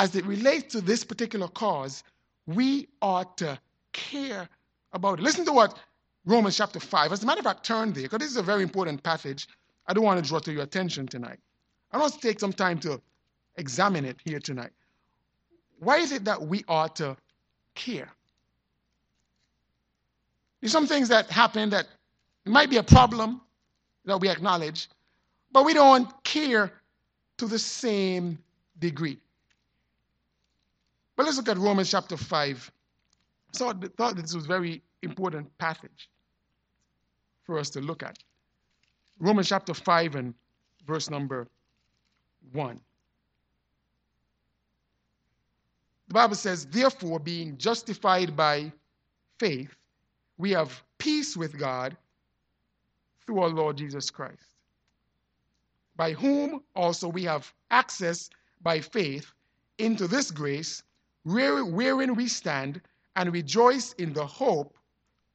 as 0.00 0.16
it 0.16 0.24
relates 0.24 0.72
to 0.72 0.80
this 0.80 1.04
particular 1.04 1.46
cause, 1.46 2.02
we 2.46 2.88
ought 3.02 3.36
to 3.36 3.60
care 3.92 4.48
about 4.94 5.18
it. 5.18 5.22
Listen 5.22 5.44
to 5.44 5.52
what 5.52 5.78
Romans 6.24 6.56
chapter 6.56 6.80
5. 6.80 7.12
As 7.12 7.22
a 7.22 7.26
matter 7.26 7.40
of 7.40 7.44
fact, 7.44 7.66
turn 7.66 7.92
there, 7.92 8.04
because 8.04 8.20
this 8.20 8.30
is 8.30 8.38
a 8.38 8.42
very 8.42 8.62
important 8.62 9.02
passage. 9.02 9.46
I 9.86 9.92
don't 9.92 10.02
want 10.02 10.22
to 10.22 10.26
draw 10.26 10.38
to 10.38 10.52
your 10.52 10.62
attention 10.62 11.06
tonight. 11.06 11.38
I 11.92 11.98
want 11.98 12.14
to 12.14 12.18
take 12.18 12.40
some 12.40 12.54
time 12.54 12.78
to 12.80 12.98
examine 13.56 14.06
it 14.06 14.16
here 14.24 14.40
tonight. 14.40 14.70
Why 15.80 15.98
is 15.98 16.12
it 16.12 16.24
that 16.24 16.40
we 16.40 16.64
ought 16.66 16.96
to 16.96 17.14
care? 17.74 18.08
There's 20.62 20.72
some 20.72 20.86
things 20.86 21.08
that 21.08 21.28
happen 21.28 21.68
that 21.70 21.88
might 22.46 22.70
be 22.70 22.78
a 22.78 22.82
problem 22.82 23.42
that 24.06 24.18
we 24.18 24.30
acknowledge, 24.30 24.88
but 25.52 25.66
we 25.66 25.74
don't 25.74 26.08
care 26.24 26.72
to 27.36 27.46
the 27.46 27.58
same 27.58 28.38
degree. 28.78 29.20
But 31.20 31.26
let's 31.26 31.36
look 31.36 31.50
at 31.50 31.58
Romans 31.58 31.90
chapter 31.90 32.16
5. 32.16 32.72
So 33.52 33.68
I 33.68 33.74
thought 33.98 34.16
this 34.16 34.34
was 34.34 34.46
a 34.46 34.48
very 34.48 34.82
important 35.02 35.50
passage 35.58 36.08
for 37.44 37.58
us 37.58 37.68
to 37.70 37.82
look 37.82 38.02
at. 38.02 38.16
Romans 39.18 39.50
chapter 39.50 39.74
5 39.74 40.14
and 40.14 40.34
verse 40.86 41.10
number 41.10 41.46
1. 42.52 42.80
The 46.08 46.14
Bible 46.14 46.36
says, 46.36 46.64
Therefore, 46.64 47.18
being 47.18 47.58
justified 47.58 48.34
by 48.34 48.72
faith, 49.38 49.76
we 50.38 50.52
have 50.52 50.82
peace 50.96 51.36
with 51.36 51.58
God 51.58 51.98
through 53.26 53.40
our 53.40 53.50
Lord 53.50 53.76
Jesus 53.76 54.10
Christ, 54.10 54.54
by 55.96 56.12
whom 56.12 56.62
also 56.74 57.08
we 57.08 57.24
have 57.24 57.52
access 57.70 58.30
by 58.62 58.80
faith 58.80 59.30
into 59.76 60.08
this 60.08 60.30
grace 60.30 60.82
wherein 61.24 62.14
we 62.14 62.28
stand 62.28 62.80
and 63.16 63.32
rejoice 63.32 63.92
in 63.94 64.12
the 64.12 64.26
hope 64.26 64.76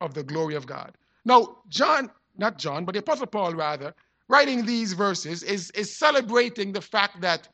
of 0.02 0.14
the 0.14 0.24
glory 0.24 0.56
of 0.56 0.66
God. 0.66 0.98
Now, 1.26 1.58
John, 1.70 2.10
not 2.38 2.58
John, 2.58 2.86
but 2.86 2.94
the 2.94 3.00
Apostle 3.00 3.28
Paul, 3.28 3.54
rather, 3.54 3.94
writing 4.28 4.66
these 4.66 4.94
verses, 4.94 5.44
is, 5.44 5.72
is 5.72 5.96
celebrating 5.96 6.72
the 6.72 6.82
fact 6.82 7.22
that 7.22 7.48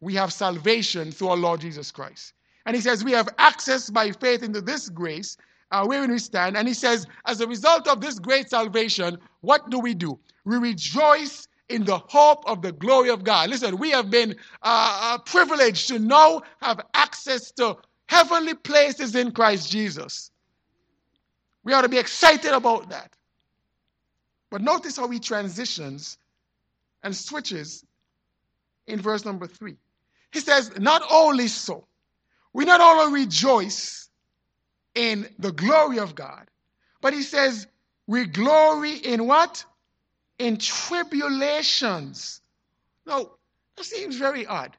we 0.00 0.14
have 0.14 0.32
salvation 0.32 1.12
through 1.12 1.28
our 1.28 1.36
Lord 1.36 1.60
Jesus 1.60 1.90
Christ. 1.90 2.34
And 2.66 2.74
he 2.76 2.82
says, 2.82 3.04
We 3.04 3.12
have 3.12 3.28
access 3.38 3.90
by 3.90 4.10
faith 4.12 4.42
into 4.42 4.60
this 4.60 4.88
grace 4.88 5.36
uh, 5.70 5.84
wherein 5.84 6.10
we 6.10 6.18
stand. 6.18 6.56
And 6.56 6.68
he 6.68 6.74
says, 6.74 7.06
As 7.26 7.40
a 7.40 7.46
result 7.46 7.88
of 7.88 8.00
this 8.00 8.18
great 8.18 8.50
salvation, 8.50 9.18
what 9.40 9.70
do 9.70 9.78
we 9.78 9.94
do? 9.94 10.18
We 10.44 10.56
rejoice 10.56 11.48
in 11.72 11.84
the 11.84 11.98
hope 11.98 12.44
of 12.46 12.62
the 12.62 12.72
glory 12.72 13.10
of 13.10 13.24
God. 13.24 13.50
Listen, 13.50 13.78
we 13.78 13.90
have 13.90 14.10
been 14.10 14.36
uh, 14.62 15.14
uh, 15.14 15.18
privileged 15.18 15.88
to 15.88 15.98
now 15.98 16.42
have 16.60 16.80
access 16.94 17.50
to 17.52 17.76
heavenly 18.06 18.54
places 18.54 19.14
in 19.16 19.32
Christ 19.32 19.70
Jesus. 19.70 20.30
We 21.64 21.72
ought 21.72 21.82
to 21.82 21.88
be 21.88 21.98
excited 21.98 22.52
about 22.52 22.90
that. 22.90 23.16
But 24.50 24.62
notice 24.62 24.96
how 24.96 25.08
he 25.08 25.18
transitions 25.18 26.18
and 27.02 27.16
switches 27.16 27.84
in 28.86 29.00
verse 29.00 29.24
number 29.24 29.46
three. 29.46 29.76
He 30.32 30.40
says, 30.40 30.72
Not 30.78 31.02
only 31.10 31.48
so, 31.48 31.86
we 32.52 32.64
not 32.64 32.80
only 32.80 33.20
rejoice 33.22 34.10
in 34.94 35.28
the 35.38 35.52
glory 35.52 35.98
of 35.98 36.14
God, 36.14 36.48
but 37.00 37.14
he 37.14 37.22
says, 37.22 37.66
we 38.06 38.26
glory 38.26 38.94
in 38.96 39.26
what? 39.26 39.64
In 40.38 40.56
tribulations. 40.56 42.40
Now, 43.06 43.32
that 43.76 43.84
seems 43.84 44.16
very 44.16 44.46
odd. 44.46 44.76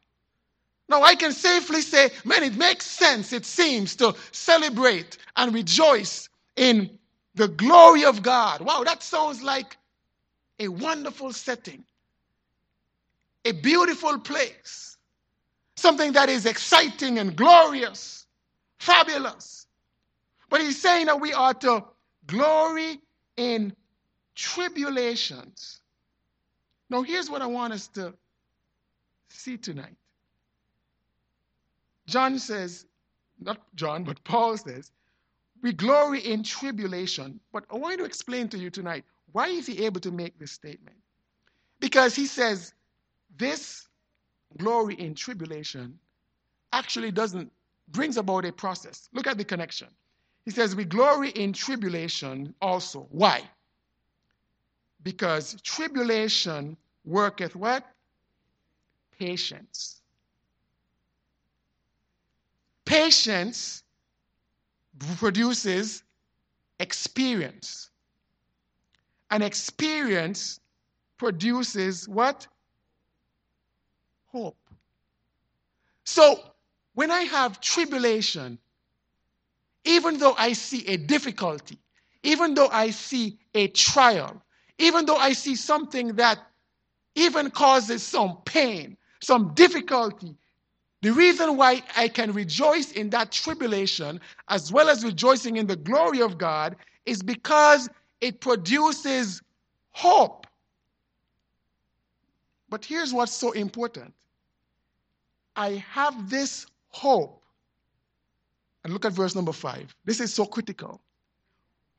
Now, 0.89 1.03
I 1.03 1.15
can 1.15 1.31
safely 1.31 1.81
say, 1.81 2.11
man, 2.25 2.43
it 2.43 2.55
makes 2.55 2.85
sense, 2.85 3.33
it 3.33 3.45
seems, 3.45 3.95
to 3.97 4.15
celebrate 4.31 5.17
and 5.35 5.53
rejoice 5.53 6.29
in 6.55 6.99
the 7.35 7.47
glory 7.47 8.05
of 8.05 8.21
God. 8.21 8.61
Wow, 8.61 8.83
that 8.83 9.01
sounds 9.01 9.41
like 9.41 9.77
a 10.59 10.67
wonderful 10.67 11.33
setting, 11.33 11.83
a 13.45 13.53
beautiful 13.53 14.19
place 14.19 14.93
something 15.75 16.13
that 16.13 16.29
is 16.29 16.45
exciting 16.45 17.19
and 17.19 17.35
glorious, 17.35 18.25
fabulous. 18.79 19.67
But 20.49 20.61
he's 20.61 20.81
saying 20.81 21.07
that 21.07 21.19
we 21.19 21.33
are 21.33 21.53
to 21.55 21.83
glory 22.25 23.01
in 23.35 23.75
tribulations. 24.35 25.81
Now, 26.89 27.01
here's 27.03 27.29
what 27.29 27.41
I 27.41 27.47
want 27.47 27.73
us 27.73 27.87
to 27.89 28.13
see 29.29 29.57
tonight. 29.57 29.95
John 32.07 32.37
says, 32.39 32.85
not 33.39 33.59
John, 33.75 34.03
but 34.03 34.23
Paul 34.23 34.57
says, 34.57 34.91
we 35.61 35.71
glory 35.73 36.19
in 36.19 36.43
tribulation. 36.43 37.39
But 37.51 37.63
I 37.71 37.77
want 37.77 37.97
to 37.97 38.05
explain 38.05 38.49
to 38.49 38.57
you 38.57 38.69
tonight 38.69 39.05
why 39.31 39.47
is 39.47 39.65
he 39.65 39.85
able 39.85 39.99
to 40.01 40.11
make 40.11 40.37
this 40.37 40.51
statement? 40.51 40.97
Because 41.79 42.15
he 42.15 42.27
says, 42.27 42.73
this 43.37 43.87
glory 44.57 44.95
in 44.95 45.15
tribulation 45.15 45.97
actually 46.71 47.11
doesn't 47.11 47.51
brings 47.89 48.17
about 48.17 48.45
a 48.45 48.51
process. 48.51 49.09
Look 49.13 49.27
at 49.27 49.37
the 49.37 49.43
connection. 49.43 49.87
He 50.45 50.51
says, 50.51 50.75
We 50.75 50.85
glory 50.85 51.29
in 51.29 51.53
tribulation 51.53 52.53
also. 52.61 53.07
Why? 53.11 53.41
Because 55.03 55.55
tribulation 55.61 56.77
worketh 57.05 57.55
what? 57.55 57.85
Patience. 59.19 60.01
Patience 62.85 63.83
produces 65.17 66.03
experience. 66.79 67.89
And 69.29 69.43
experience 69.43 70.59
produces 71.17 72.07
what? 72.07 72.47
hope. 74.33 74.57
So 76.03 76.39
when 76.95 77.11
I 77.11 77.21
have 77.21 77.61
tribulation, 77.61 78.57
even 79.85 80.17
though 80.17 80.33
I 80.37 80.53
see 80.53 80.85
a 80.87 80.97
difficulty, 80.97 81.77
even 82.23 82.55
though 82.55 82.67
I 82.67 82.89
see 82.89 83.37
a 83.53 83.67
trial, 83.67 84.41
even 84.77 85.05
though 85.05 85.17
I 85.17 85.33
see 85.33 85.55
something 85.55 86.15
that 86.15 86.39
even 87.15 87.49
causes 87.51 88.03
some 88.03 88.37
pain, 88.45 88.97
some 89.21 89.53
difficulty, 89.53 90.35
the 91.01 91.11
reason 91.11 91.57
why 91.57 91.83
I 91.97 92.07
can 92.07 92.31
rejoice 92.31 92.93
in 92.93 93.09
that 93.09 93.31
tribulation 93.31 94.21
as 94.47 94.71
well 94.71 94.89
as 94.89 95.03
rejoicing 95.03 95.57
in 95.57 95.67
the 95.67 95.75
glory 95.75 96.21
of 96.21 96.37
God 96.37 96.77
is 97.05 97.21
because 97.21 97.89
it 98.21 98.39
produces 98.39 99.41
hope. 99.91 100.47
But 102.69 102.85
here's 102.85 103.13
what's 103.13 103.33
so 103.33 103.51
important 103.51 104.13
I 105.55 105.83
have 105.89 106.29
this 106.29 106.65
hope. 106.87 107.43
And 108.83 108.91
look 108.91 109.05
at 109.05 109.11
verse 109.13 109.35
number 109.35 109.53
five. 109.53 109.95
This 110.05 110.19
is 110.19 110.33
so 110.33 110.45
critical. 110.45 111.01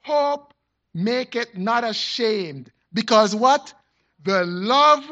Hope 0.02 0.52
make 0.94 1.36
it 1.36 1.58
not 1.58 1.84
ashamed. 1.84 2.70
Because 2.92 3.34
what? 3.34 3.74
The 4.24 4.44
love 4.46 5.04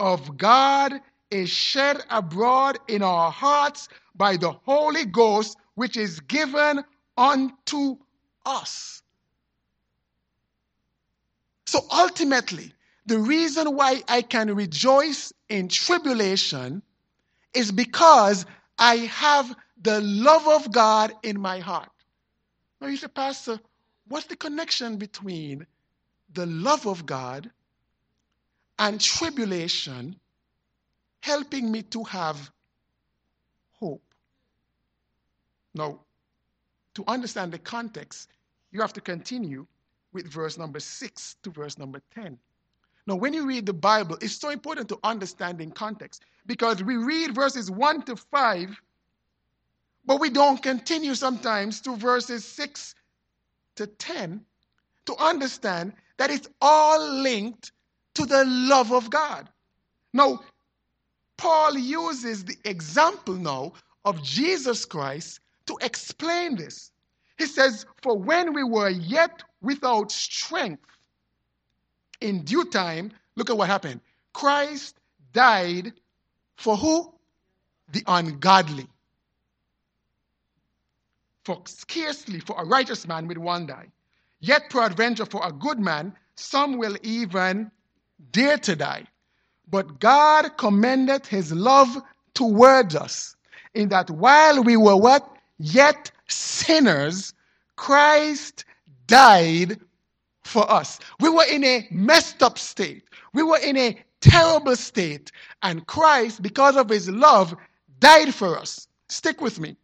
of 0.00 0.36
God 0.38 0.94
is 1.30 1.50
shed 1.50 2.02
abroad 2.10 2.78
in 2.88 3.02
our 3.02 3.30
hearts 3.30 3.88
by 4.14 4.36
the 4.36 4.52
Holy 4.52 5.04
Ghost, 5.04 5.56
which 5.74 5.96
is 5.96 6.20
given 6.20 6.82
unto 7.16 7.96
us. 8.46 9.02
So 11.66 11.80
ultimately, 11.92 12.72
the 13.06 13.18
reason 13.18 13.76
why 13.76 14.02
I 14.08 14.22
can 14.22 14.54
rejoice 14.54 15.32
in 15.48 15.68
tribulation 15.68 16.82
is 17.54 17.72
because 17.72 18.46
I 18.78 18.96
have 18.96 19.54
the 19.80 20.00
love 20.00 20.46
of 20.48 20.72
God 20.72 21.12
in 21.22 21.40
my 21.40 21.60
heart. 21.60 21.90
Now 22.80 22.88
you 22.88 22.96
say, 22.96 23.08
Pastor, 23.08 23.60
what's 24.08 24.26
the 24.26 24.36
connection 24.36 24.96
between 24.96 25.66
the 26.32 26.46
love 26.46 26.86
of 26.86 27.06
God 27.06 27.50
and 28.78 29.00
tribulation 29.00 30.16
helping 31.20 31.70
me 31.70 31.82
to 31.82 32.04
have 32.04 32.50
hope? 33.72 34.02
Now, 35.74 36.00
to 36.94 37.04
understand 37.06 37.52
the 37.52 37.58
context, 37.58 38.30
you 38.72 38.80
have 38.80 38.92
to 38.94 39.00
continue 39.00 39.66
with 40.12 40.26
verse 40.26 40.56
number 40.56 40.80
6 40.80 41.36
to 41.42 41.50
verse 41.50 41.78
number 41.78 42.00
10. 42.14 42.38
Now, 43.06 43.14
when 43.14 43.32
you 43.32 43.46
read 43.46 43.66
the 43.66 43.72
Bible, 43.72 44.18
it's 44.20 44.36
so 44.36 44.50
important 44.50 44.88
to 44.88 44.98
understand 45.04 45.60
in 45.60 45.70
context 45.70 46.24
because 46.46 46.82
we 46.82 46.96
read 46.96 47.34
verses 47.34 47.70
1 47.70 48.02
to 48.02 48.16
5, 48.16 48.80
but 50.04 50.18
we 50.18 50.30
don't 50.30 50.60
continue 50.62 51.14
sometimes 51.14 51.80
to 51.82 51.96
verses 51.96 52.44
6 52.44 52.94
to 53.76 53.86
10 53.86 54.40
to 55.06 55.16
understand 55.16 55.92
that 56.18 56.30
it's 56.30 56.48
all 56.60 57.00
linked 57.22 57.72
to 58.14 58.26
the 58.26 58.44
love 58.44 58.92
of 58.92 59.10
God. 59.10 59.48
Now, 60.12 60.40
Paul 61.36 61.76
uses 61.76 62.44
the 62.44 62.56
example 62.64 63.34
now 63.34 63.72
of 64.04 64.22
Jesus 64.22 64.84
Christ 64.84 65.40
to 65.66 65.78
explain 65.82 66.56
this. 66.56 66.90
He 67.38 67.46
says, 67.46 67.84
For 68.02 68.16
when 68.18 68.54
we 68.54 68.64
were 68.64 68.88
yet 68.88 69.42
without 69.60 70.10
strength, 70.10 70.82
in 72.20 72.42
due 72.42 72.64
time, 72.64 73.12
look 73.36 73.50
at 73.50 73.56
what 73.58 73.68
happened. 73.68 74.00
Christ 74.32 74.98
died 75.32 75.92
for 76.56 76.76
who? 76.76 77.12
The 77.92 78.02
ungodly. 78.06 78.86
For 81.46 81.62
scarcely 81.66 82.40
for 82.40 82.60
a 82.60 82.64
righteous 82.64 83.06
man 83.06 83.28
will 83.28 83.40
one 83.40 83.66
die. 83.66 83.86
Yet 84.40 84.68
peradventure 84.68 85.26
for 85.26 85.46
a 85.46 85.52
good 85.52 85.78
man, 85.78 86.12
some 86.34 86.76
will 86.76 86.96
even 87.04 87.70
dare 88.32 88.58
to 88.58 88.74
die. 88.74 89.06
But 89.70 90.00
God 90.00 90.56
commended 90.56 91.24
his 91.24 91.52
love 91.52 91.98
towards 92.34 92.96
us 92.96 93.36
in 93.74 93.90
that 93.90 94.10
while 94.10 94.64
we 94.64 94.76
were 94.76 94.96
what? 94.96 95.24
Yet 95.58 96.10
sinners, 96.26 97.32
Christ 97.76 98.64
died 99.06 99.78
for 100.42 100.68
us. 100.68 100.98
We 101.20 101.28
were 101.28 101.46
in 101.48 101.62
a 101.62 101.86
messed 101.92 102.42
up 102.42 102.58
state. 102.58 103.04
We 103.34 103.44
were 103.44 103.58
in 103.58 103.76
a 103.76 103.96
terrible 104.20 104.74
state. 104.74 105.30
And 105.62 105.86
Christ, 105.86 106.42
because 106.42 106.74
of 106.74 106.88
his 106.88 107.08
love, 107.08 107.54
died 108.00 108.34
for 108.34 108.58
us. 108.58 108.88
Stick 109.08 109.40
with 109.40 109.60
me. 109.60 109.76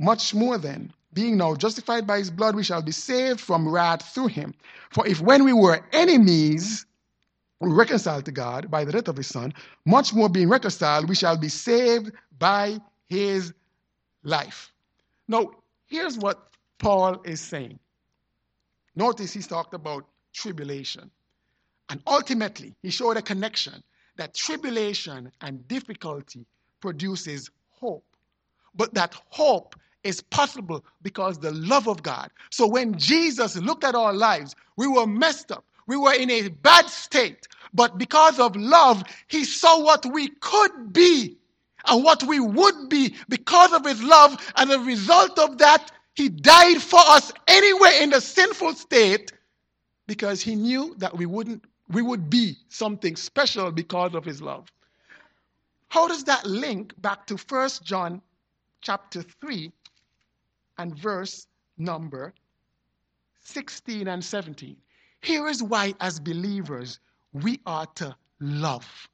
Much 0.00 0.32
more 0.34 0.56
then, 0.56 0.90
being 1.12 1.36
now 1.36 1.54
justified 1.54 2.06
by 2.06 2.16
his 2.16 2.30
blood, 2.30 2.56
we 2.56 2.64
shall 2.64 2.80
be 2.80 2.90
saved 2.90 3.38
from 3.38 3.68
wrath 3.68 4.14
through 4.14 4.28
him. 4.28 4.54
For 4.88 5.06
if 5.06 5.20
when 5.20 5.44
we 5.44 5.52
were 5.52 5.84
enemies, 5.92 6.86
we 7.60 7.70
reconciled 7.70 8.24
to 8.24 8.32
God 8.32 8.70
by 8.70 8.82
the 8.82 8.92
death 8.92 9.08
of 9.08 9.18
his 9.18 9.26
son, 9.26 9.52
much 9.84 10.14
more 10.14 10.30
being 10.30 10.48
reconciled, 10.48 11.06
we 11.06 11.14
shall 11.14 11.36
be 11.36 11.50
saved 11.50 12.12
by 12.38 12.80
his 13.10 13.52
life. 14.22 14.72
Now, 15.28 15.50
here's 15.84 16.16
what 16.16 16.48
Paul 16.78 17.20
is 17.24 17.42
saying. 17.42 17.78
Notice 18.96 19.34
he's 19.34 19.46
talked 19.46 19.74
about 19.74 20.06
tribulation. 20.32 21.10
And 21.90 22.00
ultimately, 22.06 22.74
he 22.80 22.88
showed 22.88 23.18
a 23.18 23.22
connection 23.22 23.82
that 24.16 24.32
tribulation 24.32 25.30
and 25.42 25.68
difficulty 25.68 26.46
produces 26.80 27.50
hope. 27.68 28.04
But 28.74 28.94
that 28.94 29.14
hope 29.28 29.76
is 30.04 30.20
possible 30.22 30.84
because 31.02 31.38
the 31.38 31.52
love 31.52 31.88
of 31.88 32.02
God. 32.02 32.30
So 32.50 32.66
when 32.66 32.98
Jesus 32.98 33.56
looked 33.56 33.84
at 33.84 33.94
our 33.94 34.12
lives, 34.12 34.54
we 34.76 34.86
were 34.86 35.06
messed 35.06 35.52
up. 35.52 35.64
We 35.86 35.96
were 35.96 36.14
in 36.14 36.30
a 36.30 36.48
bad 36.48 36.88
state. 36.88 37.48
But 37.74 37.98
because 37.98 38.38
of 38.38 38.56
love, 38.56 39.02
he 39.28 39.44
saw 39.44 39.82
what 39.82 40.06
we 40.06 40.28
could 40.40 40.92
be 40.92 41.36
and 41.86 42.04
what 42.04 42.22
we 42.24 42.40
would 42.40 42.88
be 42.88 43.14
because 43.28 43.72
of 43.72 43.84
his 43.84 44.02
love. 44.02 44.36
And 44.56 44.70
as 44.70 44.76
a 44.76 44.80
result 44.80 45.38
of 45.38 45.58
that, 45.58 45.90
he 46.14 46.28
died 46.28 46.82
for 46.82 47.00
us 47.00 47.32
anyway 47.48 48.00
in 48.02 48.10
the 48.10 48.20
sinful 48.20 48.74
state 48.74 49.32
because 50.06 50.42
he 50.42 50.56
knew 50.56 50.94
that 50.98 51.16
we 51.16 51.26
wouldn't 51.26 51.64
we 51.88 52.02
would 52.02 52.30
be 52.30 52.56
something 52.68 53.16
special 53.16 53.72
because 53.72 54.14
of 54.14 54.24
his 54.24 54.40
love. 54.40 54.70
How 55.88 56.06
does 56.06 56.24
that 56.24 56.46
link 56.46 56.94
back 57.00 57.26
to 57.26 57.36
1 57.36 57.70
John 57.82 58.22
chapter 58.80 59.22
3 59.22 59.72
and 60.80 60.96
verse 60.98 61.46
number 61.78 62.32
16 63.42 64.08
and 64.08 64.24
17? 64.24 64.76
Here 65.22 65.46
is 65.48 65.62
why, 65.62 65.94
as 66.00 66.18
believers, 66.18 67.00
we 67.32 67.60
are 67.66 67.86
to 67.96 68.16
love. 68.40 69.08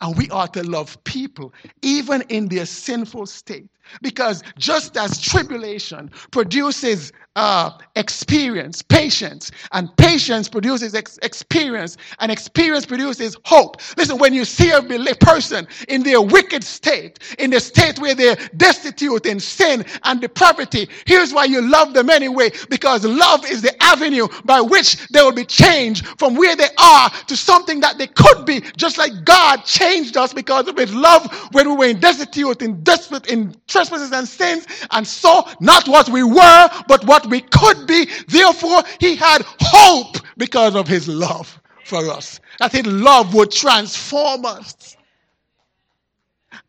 And 0.00 0.16
we 0.16 0.30
are 0.30 0.48
to 0.48 0.62
love 0.62 1.02
people, 1.04 1.52
even 1.82 2.22
in 2.28 2.48
their 2.48 2.66
sinful 2.66 3.26
state. 3.26 3.68
Because 4.02 4.42
just 4.58 4.96
as 4.96 5.20
tribulation 5.20 6.10
produces 6.30 7.12
uh, 7.36 7.70
experience, 7.96 8.82
patience, 8.82 9.50
and 9.72 9.96
patience 9.96 10.48
produces 10.48 10.94
ex- 10.94 11.18
experience, 11.22 11.96
and 12.18 12.30
experience 12.30 12.84
produces 12.84 13.36
hope. 13.44 13.80
Listen, 13.96 14.18
when 14.18 14.34
you 14.34 14.44
see 14.44 14.70
a 14.72 14.82
person 15.20 15.66
in 15.88 16.02
their 16.02 16.20
wicked 16.20 16.64
state, 16.64 17.18
in 17.38 17.50
the 17.50 17.60
state 17.60 17.98
where 17.98 18.14
they're 18.14 18.36
destitute 18.56 19.24
in 19.24 19.40
sin 19.40 19.84
and 20.04 20.20
depravity, 20.20 20.88
here's 21.06 21.32
why 21.32 21.44
you 21.44 21.62
love 21.62 21.94
them 21.94 22.10
anyway, 22.10 22.50
because 22.68 23.04
love 23.04 23.46
is 23.46 23.62
the 23.62 23.82
avenue 23.82 24.28
by 24.44 24.60
which 24.60 25.08
they 25.08 25.22
will 25.22 25.32
be 25.32 25.44
changed 25.44 26.06
from 26.18 26.34
where 26.34 26.56
they 26.56 26.68
are 26.78 27.08
to 27.28 27.36
something 27.36 27.80
that 27.80 27.96
they 27.98 28.08
could 28.08 28.44
be, 28.44 28.60
just 28.76 28.98
like 28.98 29.24
God 29.24 29.64
changed 29.64 29.87
us 30.16 30.32
because 30.32 30.68
of 30.68 30.76
his 30.76 30.94
love 30.94 31.26
when 31.52 31.68
we 31.68 31.76
were 31.76 31.86
in 31.86 32.00
destitute, 32.00 32.62
in 32.62 32.82
desperate, 32.82 33.26
in 33.26 33.54
trespasses 33.66 34.12
and 34.12 34.28
sins, 34.28 34.66
and 34.90 35.06
so 35.06 35.46
not 35.60 35.88
what 35.88 36.08
we 36.08 36.22
were, 36.22 36.68
but 36.86 37.04
what 37.06 37.26
we 37.26 37.40
could 37.40 37.86
be. 37.86 38.06
Therefore, 38.28 38.82
he 39.00 39.16
had 39.16 39.42
hope 39.60 40.16
because 40.36 40.74
of 40.74 40.86
his 40.86 41.08
love 41.08 41.60
for 41.84 42.08
us. 42.10 42.40
That 42.58 42.72
his 42.72 42.86
love 42.86 43.34
would 43.34 43.50
transform 43.50 44.44
us. 44.44 44.96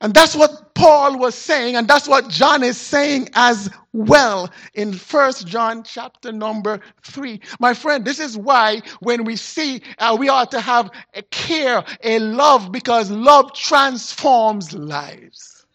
And 0.02 0.14
that's 0.14 0.36
what 0.36 0.74
Paul 0.76 1.18
was 1.18 1.36
saying, 1.36 1.76
and 1.76 1.88
that's 1.88 2.08
what 2.08 2.30
John 2.30 2.64
is 2.64 2.78
saying 2.78 3.30
as 3.34 3.70
well 3.94 4.52
in 4.74 4.94
First 4.94 5.48
John 5.48 5.84
chapter 5.84 6.32
number 6.32 6.80
3. 7.04 7.40
My 7.60 7.74
friend, 7.74 8.04
this 8.06 8.20
is 8.20 8.38
why 8.38 8.82
when 9.00 9.24
we 9.24 9.36
see 9.36 9.82
uh, 9.98 10.16
we 10.20 10.30
ought 10.30 10.52
to 10.52 10.62
have 10.62 10.92
a 11.14 11.22
care, 11.24 11.84
a 12.04 12.20
love, 12.20 12.72
because 12.72 13.10
love 13.10 13.54
transforms 13.54 14.74
lives. 14.74 15.66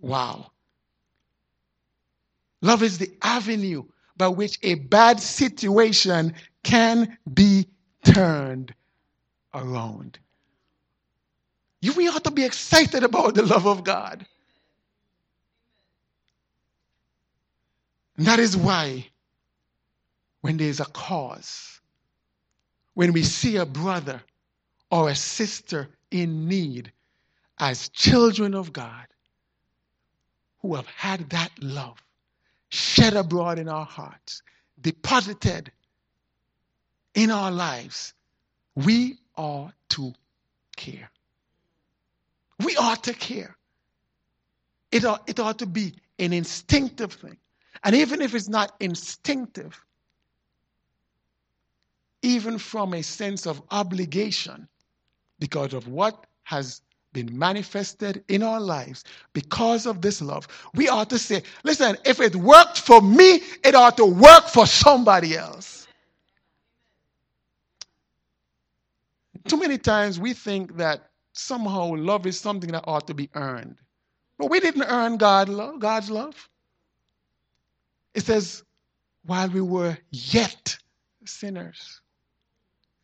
Wow. 0.00 0.50
Love 2.60 2.82
is 2.82 2.98
the 2.98 3.10
avenue 3.22 3.84
by 4.16 4.28
which 4.28 4.58
a 4.62 4.74
bad 4.74 5.20
situation 5.20 6.34
can 6.62 7.18
be 7.34 7.66
turned 8.04 8.74
around. 9.54 10.18
You, 11.82 11.92
we 11.94 12.08
ought 12.08 12.24
to 12.24 12.30
be 12.30 12.44
excited 12.44 13.02
about 13.02 13.34
the 13.34 13.44
love 13.44 13.66
of 13.66 13.82
God. 13.82 14.24
And 18.16 18.26
that 18.26 18.38
is 18.38 18.56
why, 18.56 19.08
when 20.42 20.56
there's 20.56 20.78
a 20.78 20.84
cause, 20.84 21.80
when 22.94 23.12
we 23.12 23.24
see 23.24 23.56
a 23.56 23.66
brother 23.66 24.22
or 24.90 25.10
a 25.10 25.14
sister 25.16 25.88
in 26.12 26.46
need, 26.46 26.92
as 27.58 27.88
children 27.88 28.54
of 28.54 28.72
God 28.72 29.06
who 30.60 30.76
have 30.76 30.86
had 30.86 31.30
that 31.30 31.50
love, 31.60 32.00
shed 32.68 33.14
abroad 33.14 33.58
in 33.58 33.68
our 33.68 33.84
hearts, 33.84 34.42
deposited 34.80 35.72
in 37.14 37.30
our 37.30 37.50
lives, 37.50 38.14
we 38.76 39.18
ought 39.36 39.72
to 39.90 40.12
care. 40.76 41.10
We 42.64 42.76
ought 42.76 43.04
to 43.04 43.14
care. 43.14 43.56
It 44.90 45.04
ought, 45.04 45.28
it 45.28 45.40
ought 45.40 45.58
to 45.60 45.66
be 45.66 45.94
an 46.18 46.32
instinctive 46.32 47.12
thing. 47.14 47.36
And 47.84 47.96
even 47.96 48.20
if 48.20 48.34
it's 48.34 48.48
not 48.48 48.74
instinctive, 48.80 49.84
even 52.22 52.58
from 52.58 52.94
a 52.94 53.02
sense 53.02 53.46
of 53.46 53.62
obligation, 53.70 54.68
because 55.38 55.74
of 55.74 55.88
what 55.88 56.26
has 56.44 56.82
been 57.12 57.36
manifested 57.36 58.24
in 58.28 58.42
our 58.42 58.60
lives 58.60 59.04
because 59.32 59.86
of 59.86 60.00
this 60.00 60.22
love, 60.22 60.46
we 60.74 60.88
ought 60.88 61.10
to 61.10 61.18
say, 61.18 61.42
listen, 61.64 61.96
if 62.04 62.20
it 62.20 62.36
worked 62.36 62.80
for 62.80 63.00
me, 63.00 63.42
it 63.64 63.74
ought 63.74 63.96
to 63.96 64.06
work 64.06 64.44
for 64.46 64.66
somebody 64.66 65.36
else. 65.36 65.88
Too 69.48 69.56
many 69.56 69.78
times 69.78 70.20
we 70.20 70.32
think 70.32 70.76
that 70.76 71.10
somehow 71.32 71.94
love 71.94 72.26
is 72.26 72.38
something 72.38 72.72
that 72.72 72.84
ought 72.86 73.06
to 73.06 73.14
be 73.14 73.30
earned. 73.34 73.76
But 74.38 74.50
we 74.50 74.60
didn't 74.60 74.84
earn 74.84 75.16
God 75.16 75.48
love, 75.48 75.78
God's 75.80 76.10
love. 76.10 76.48
It 78.14 78.24
says, 78.24 78.62
while 79.24 79.48
we 79.48 79.60
were 79.60 79.96
yet 80.10 80.76
sinners, 81.24 82.00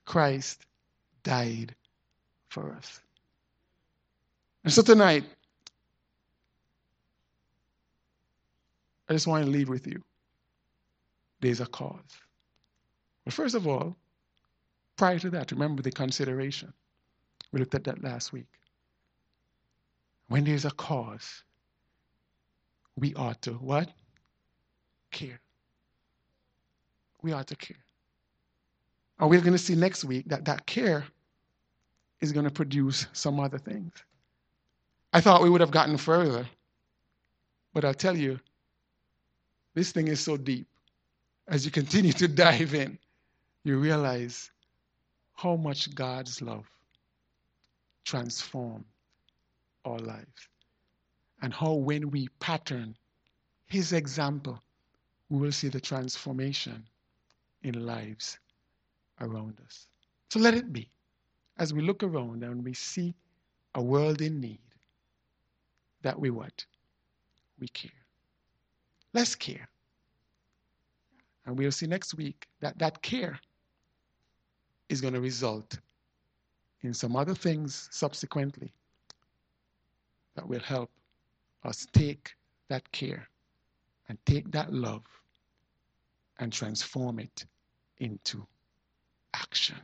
Christ 0.04 0.66
died 1.22 1.74
for 2.48 2.72
us. 2.72 3.00
And 4.64 4.72
so 4.72 4.82
tonight, 4.82 5.24
I 9.08 9.12
just 9.12 9.26
want 9.26 9.44
to 9.44 9.50
leave 9.50 9.68
with 9.68 9.86
you. 9.86 10.02
There's 11.40 11.60
a 11.60 11.66
cause. 11.66 12.00
But 13.24 13.32
first 13.32 13.54
of 13.54 13.66
all, 13.66 13.96
prior 14.96 15.18
to 15.20 15.30
that, 15.30 15.52
remember 15.52 15.82
the 15.82 15.92
consideration. 15.92 16.72
We 17.52 17.60
looked 17.60 17.74
at 17.74 17.84
that 17.84 18.02
last 18.02 18.32
week. 18.32 18.46
When 20.28 20.44
there's 20.44 20.64
a 20.64 20.70
cause, 20.70 21.44
we 22.96 23.14
ought 23.14 23.40
to 23.42 23.52
what? 23.52 23.88
Care. 25.10 25.40
We 27.22 27.32
ought 27.32 27.46
to 27.46 27.56
care. 27.56 27.76
And 29.18 29.30
we're 29.30 29.40
going 29.40 29.52
to 29.52 29.58
see 29.58 29.74
next 29.74 30.04
week 30.04 30.28
that 30.28 30.44
that 30.44 30.66
care 30.66 31.04
is 32.20 32.32
going 32.32 32.44
to 32.44 32.50
produce 32.50 33.06
some 33.12 33.40
other 33.40 33.58
things. 33.58 33.92
I 35.12 35.20
thought 35.20 35.42
we 35.42 35.50
would 35.50 35.60
have 35.60 35.70
gotten 35.70 35.96
further. 35.96 36.46
But 37.72 37.84
I'll 37.84 37.94
tell 37.94 38.16
you, 38.16 38.38
this 39.74 39.92
thing 39.92 40.08
is 40.08 40.20
so 40.20 40.36
deep. 40.36 40.66
As 41.46 41.64
you 41.64 41.70
continue 41.70 42.12
to 42.12 42.28
dive 42.44 42.74
in, 42.74 42.98
you 43.64 43.78
realize 43.78 44.50
how 45.34 45.56
much 45.56 45.94
God's 45.94 46.42
love 46.42 46.68
transforms 48.08 48.86
our 49.84 49.98
lives. 49.98 50.48
And 51.42 51.52
how, 51.52 51.74
when 51.74 52.10
we 52.10 52.28
pattern 52.40 52.96
His 53.66 53.92
example, 53.92 54.62
we 55.28 55.38
will 55.38 55.52
see 55.52 55.68
the 55.68 55.80
transformation 55.80 56.84
in 57.62 57.86
lives 57.86 58.38
around 59.20 59.58
us. 59.66 59.88
So 60.30 60.40
let 60.40 60.54
it 60.54 60.72
be. 60.72 60.90
as 61.58 61.74
we 61.74 61.82
look 61.82 62.02
around 62.02 62.44
and 62.44 62.64
we 62.64 62.72
see 62.72 63.14
a 63.74 63.82
world 63.82 64.22
in 64.22 64.40
need, 64.40 64.60
that 66.02 66.18
we 66.18 66.30
what? 66.30 66.64
We 67.58 67.68
care. 67.68 67.90
Let's 69.12 69.34
care. 69.34 69.68
And 71.46 71.58
we'll 71.58 71.72
see 71.72 71.86
next 71.86 72.14
week 72.14 72.46
that 72.60 72.78
that 72.78 73.02
care 73.02 73.40
is 74.88 75.00
going 75.00 75.14
to 75.14 75.20
result 75.20 75.78
in 76.82 76.94
some 76.94 77.16
other 77.16 77.34
things 77.34 77.88
subsequently 77.90 78.72
that 80.34 80.48
will 80.48 80.60
help 80.60 80.90
us 81.64 81.86
take 81.92 82.32
that 82.68 82.90
care 82.92 83.28
and 84.08 84.18
take 84.24 84.50
that 84.52 84.72
love 84.72 85.02
and 86.38 86.52
transform 86.52 87.18
it 87.18 87.44
into 87.98 88.46
action. 89.34 89.76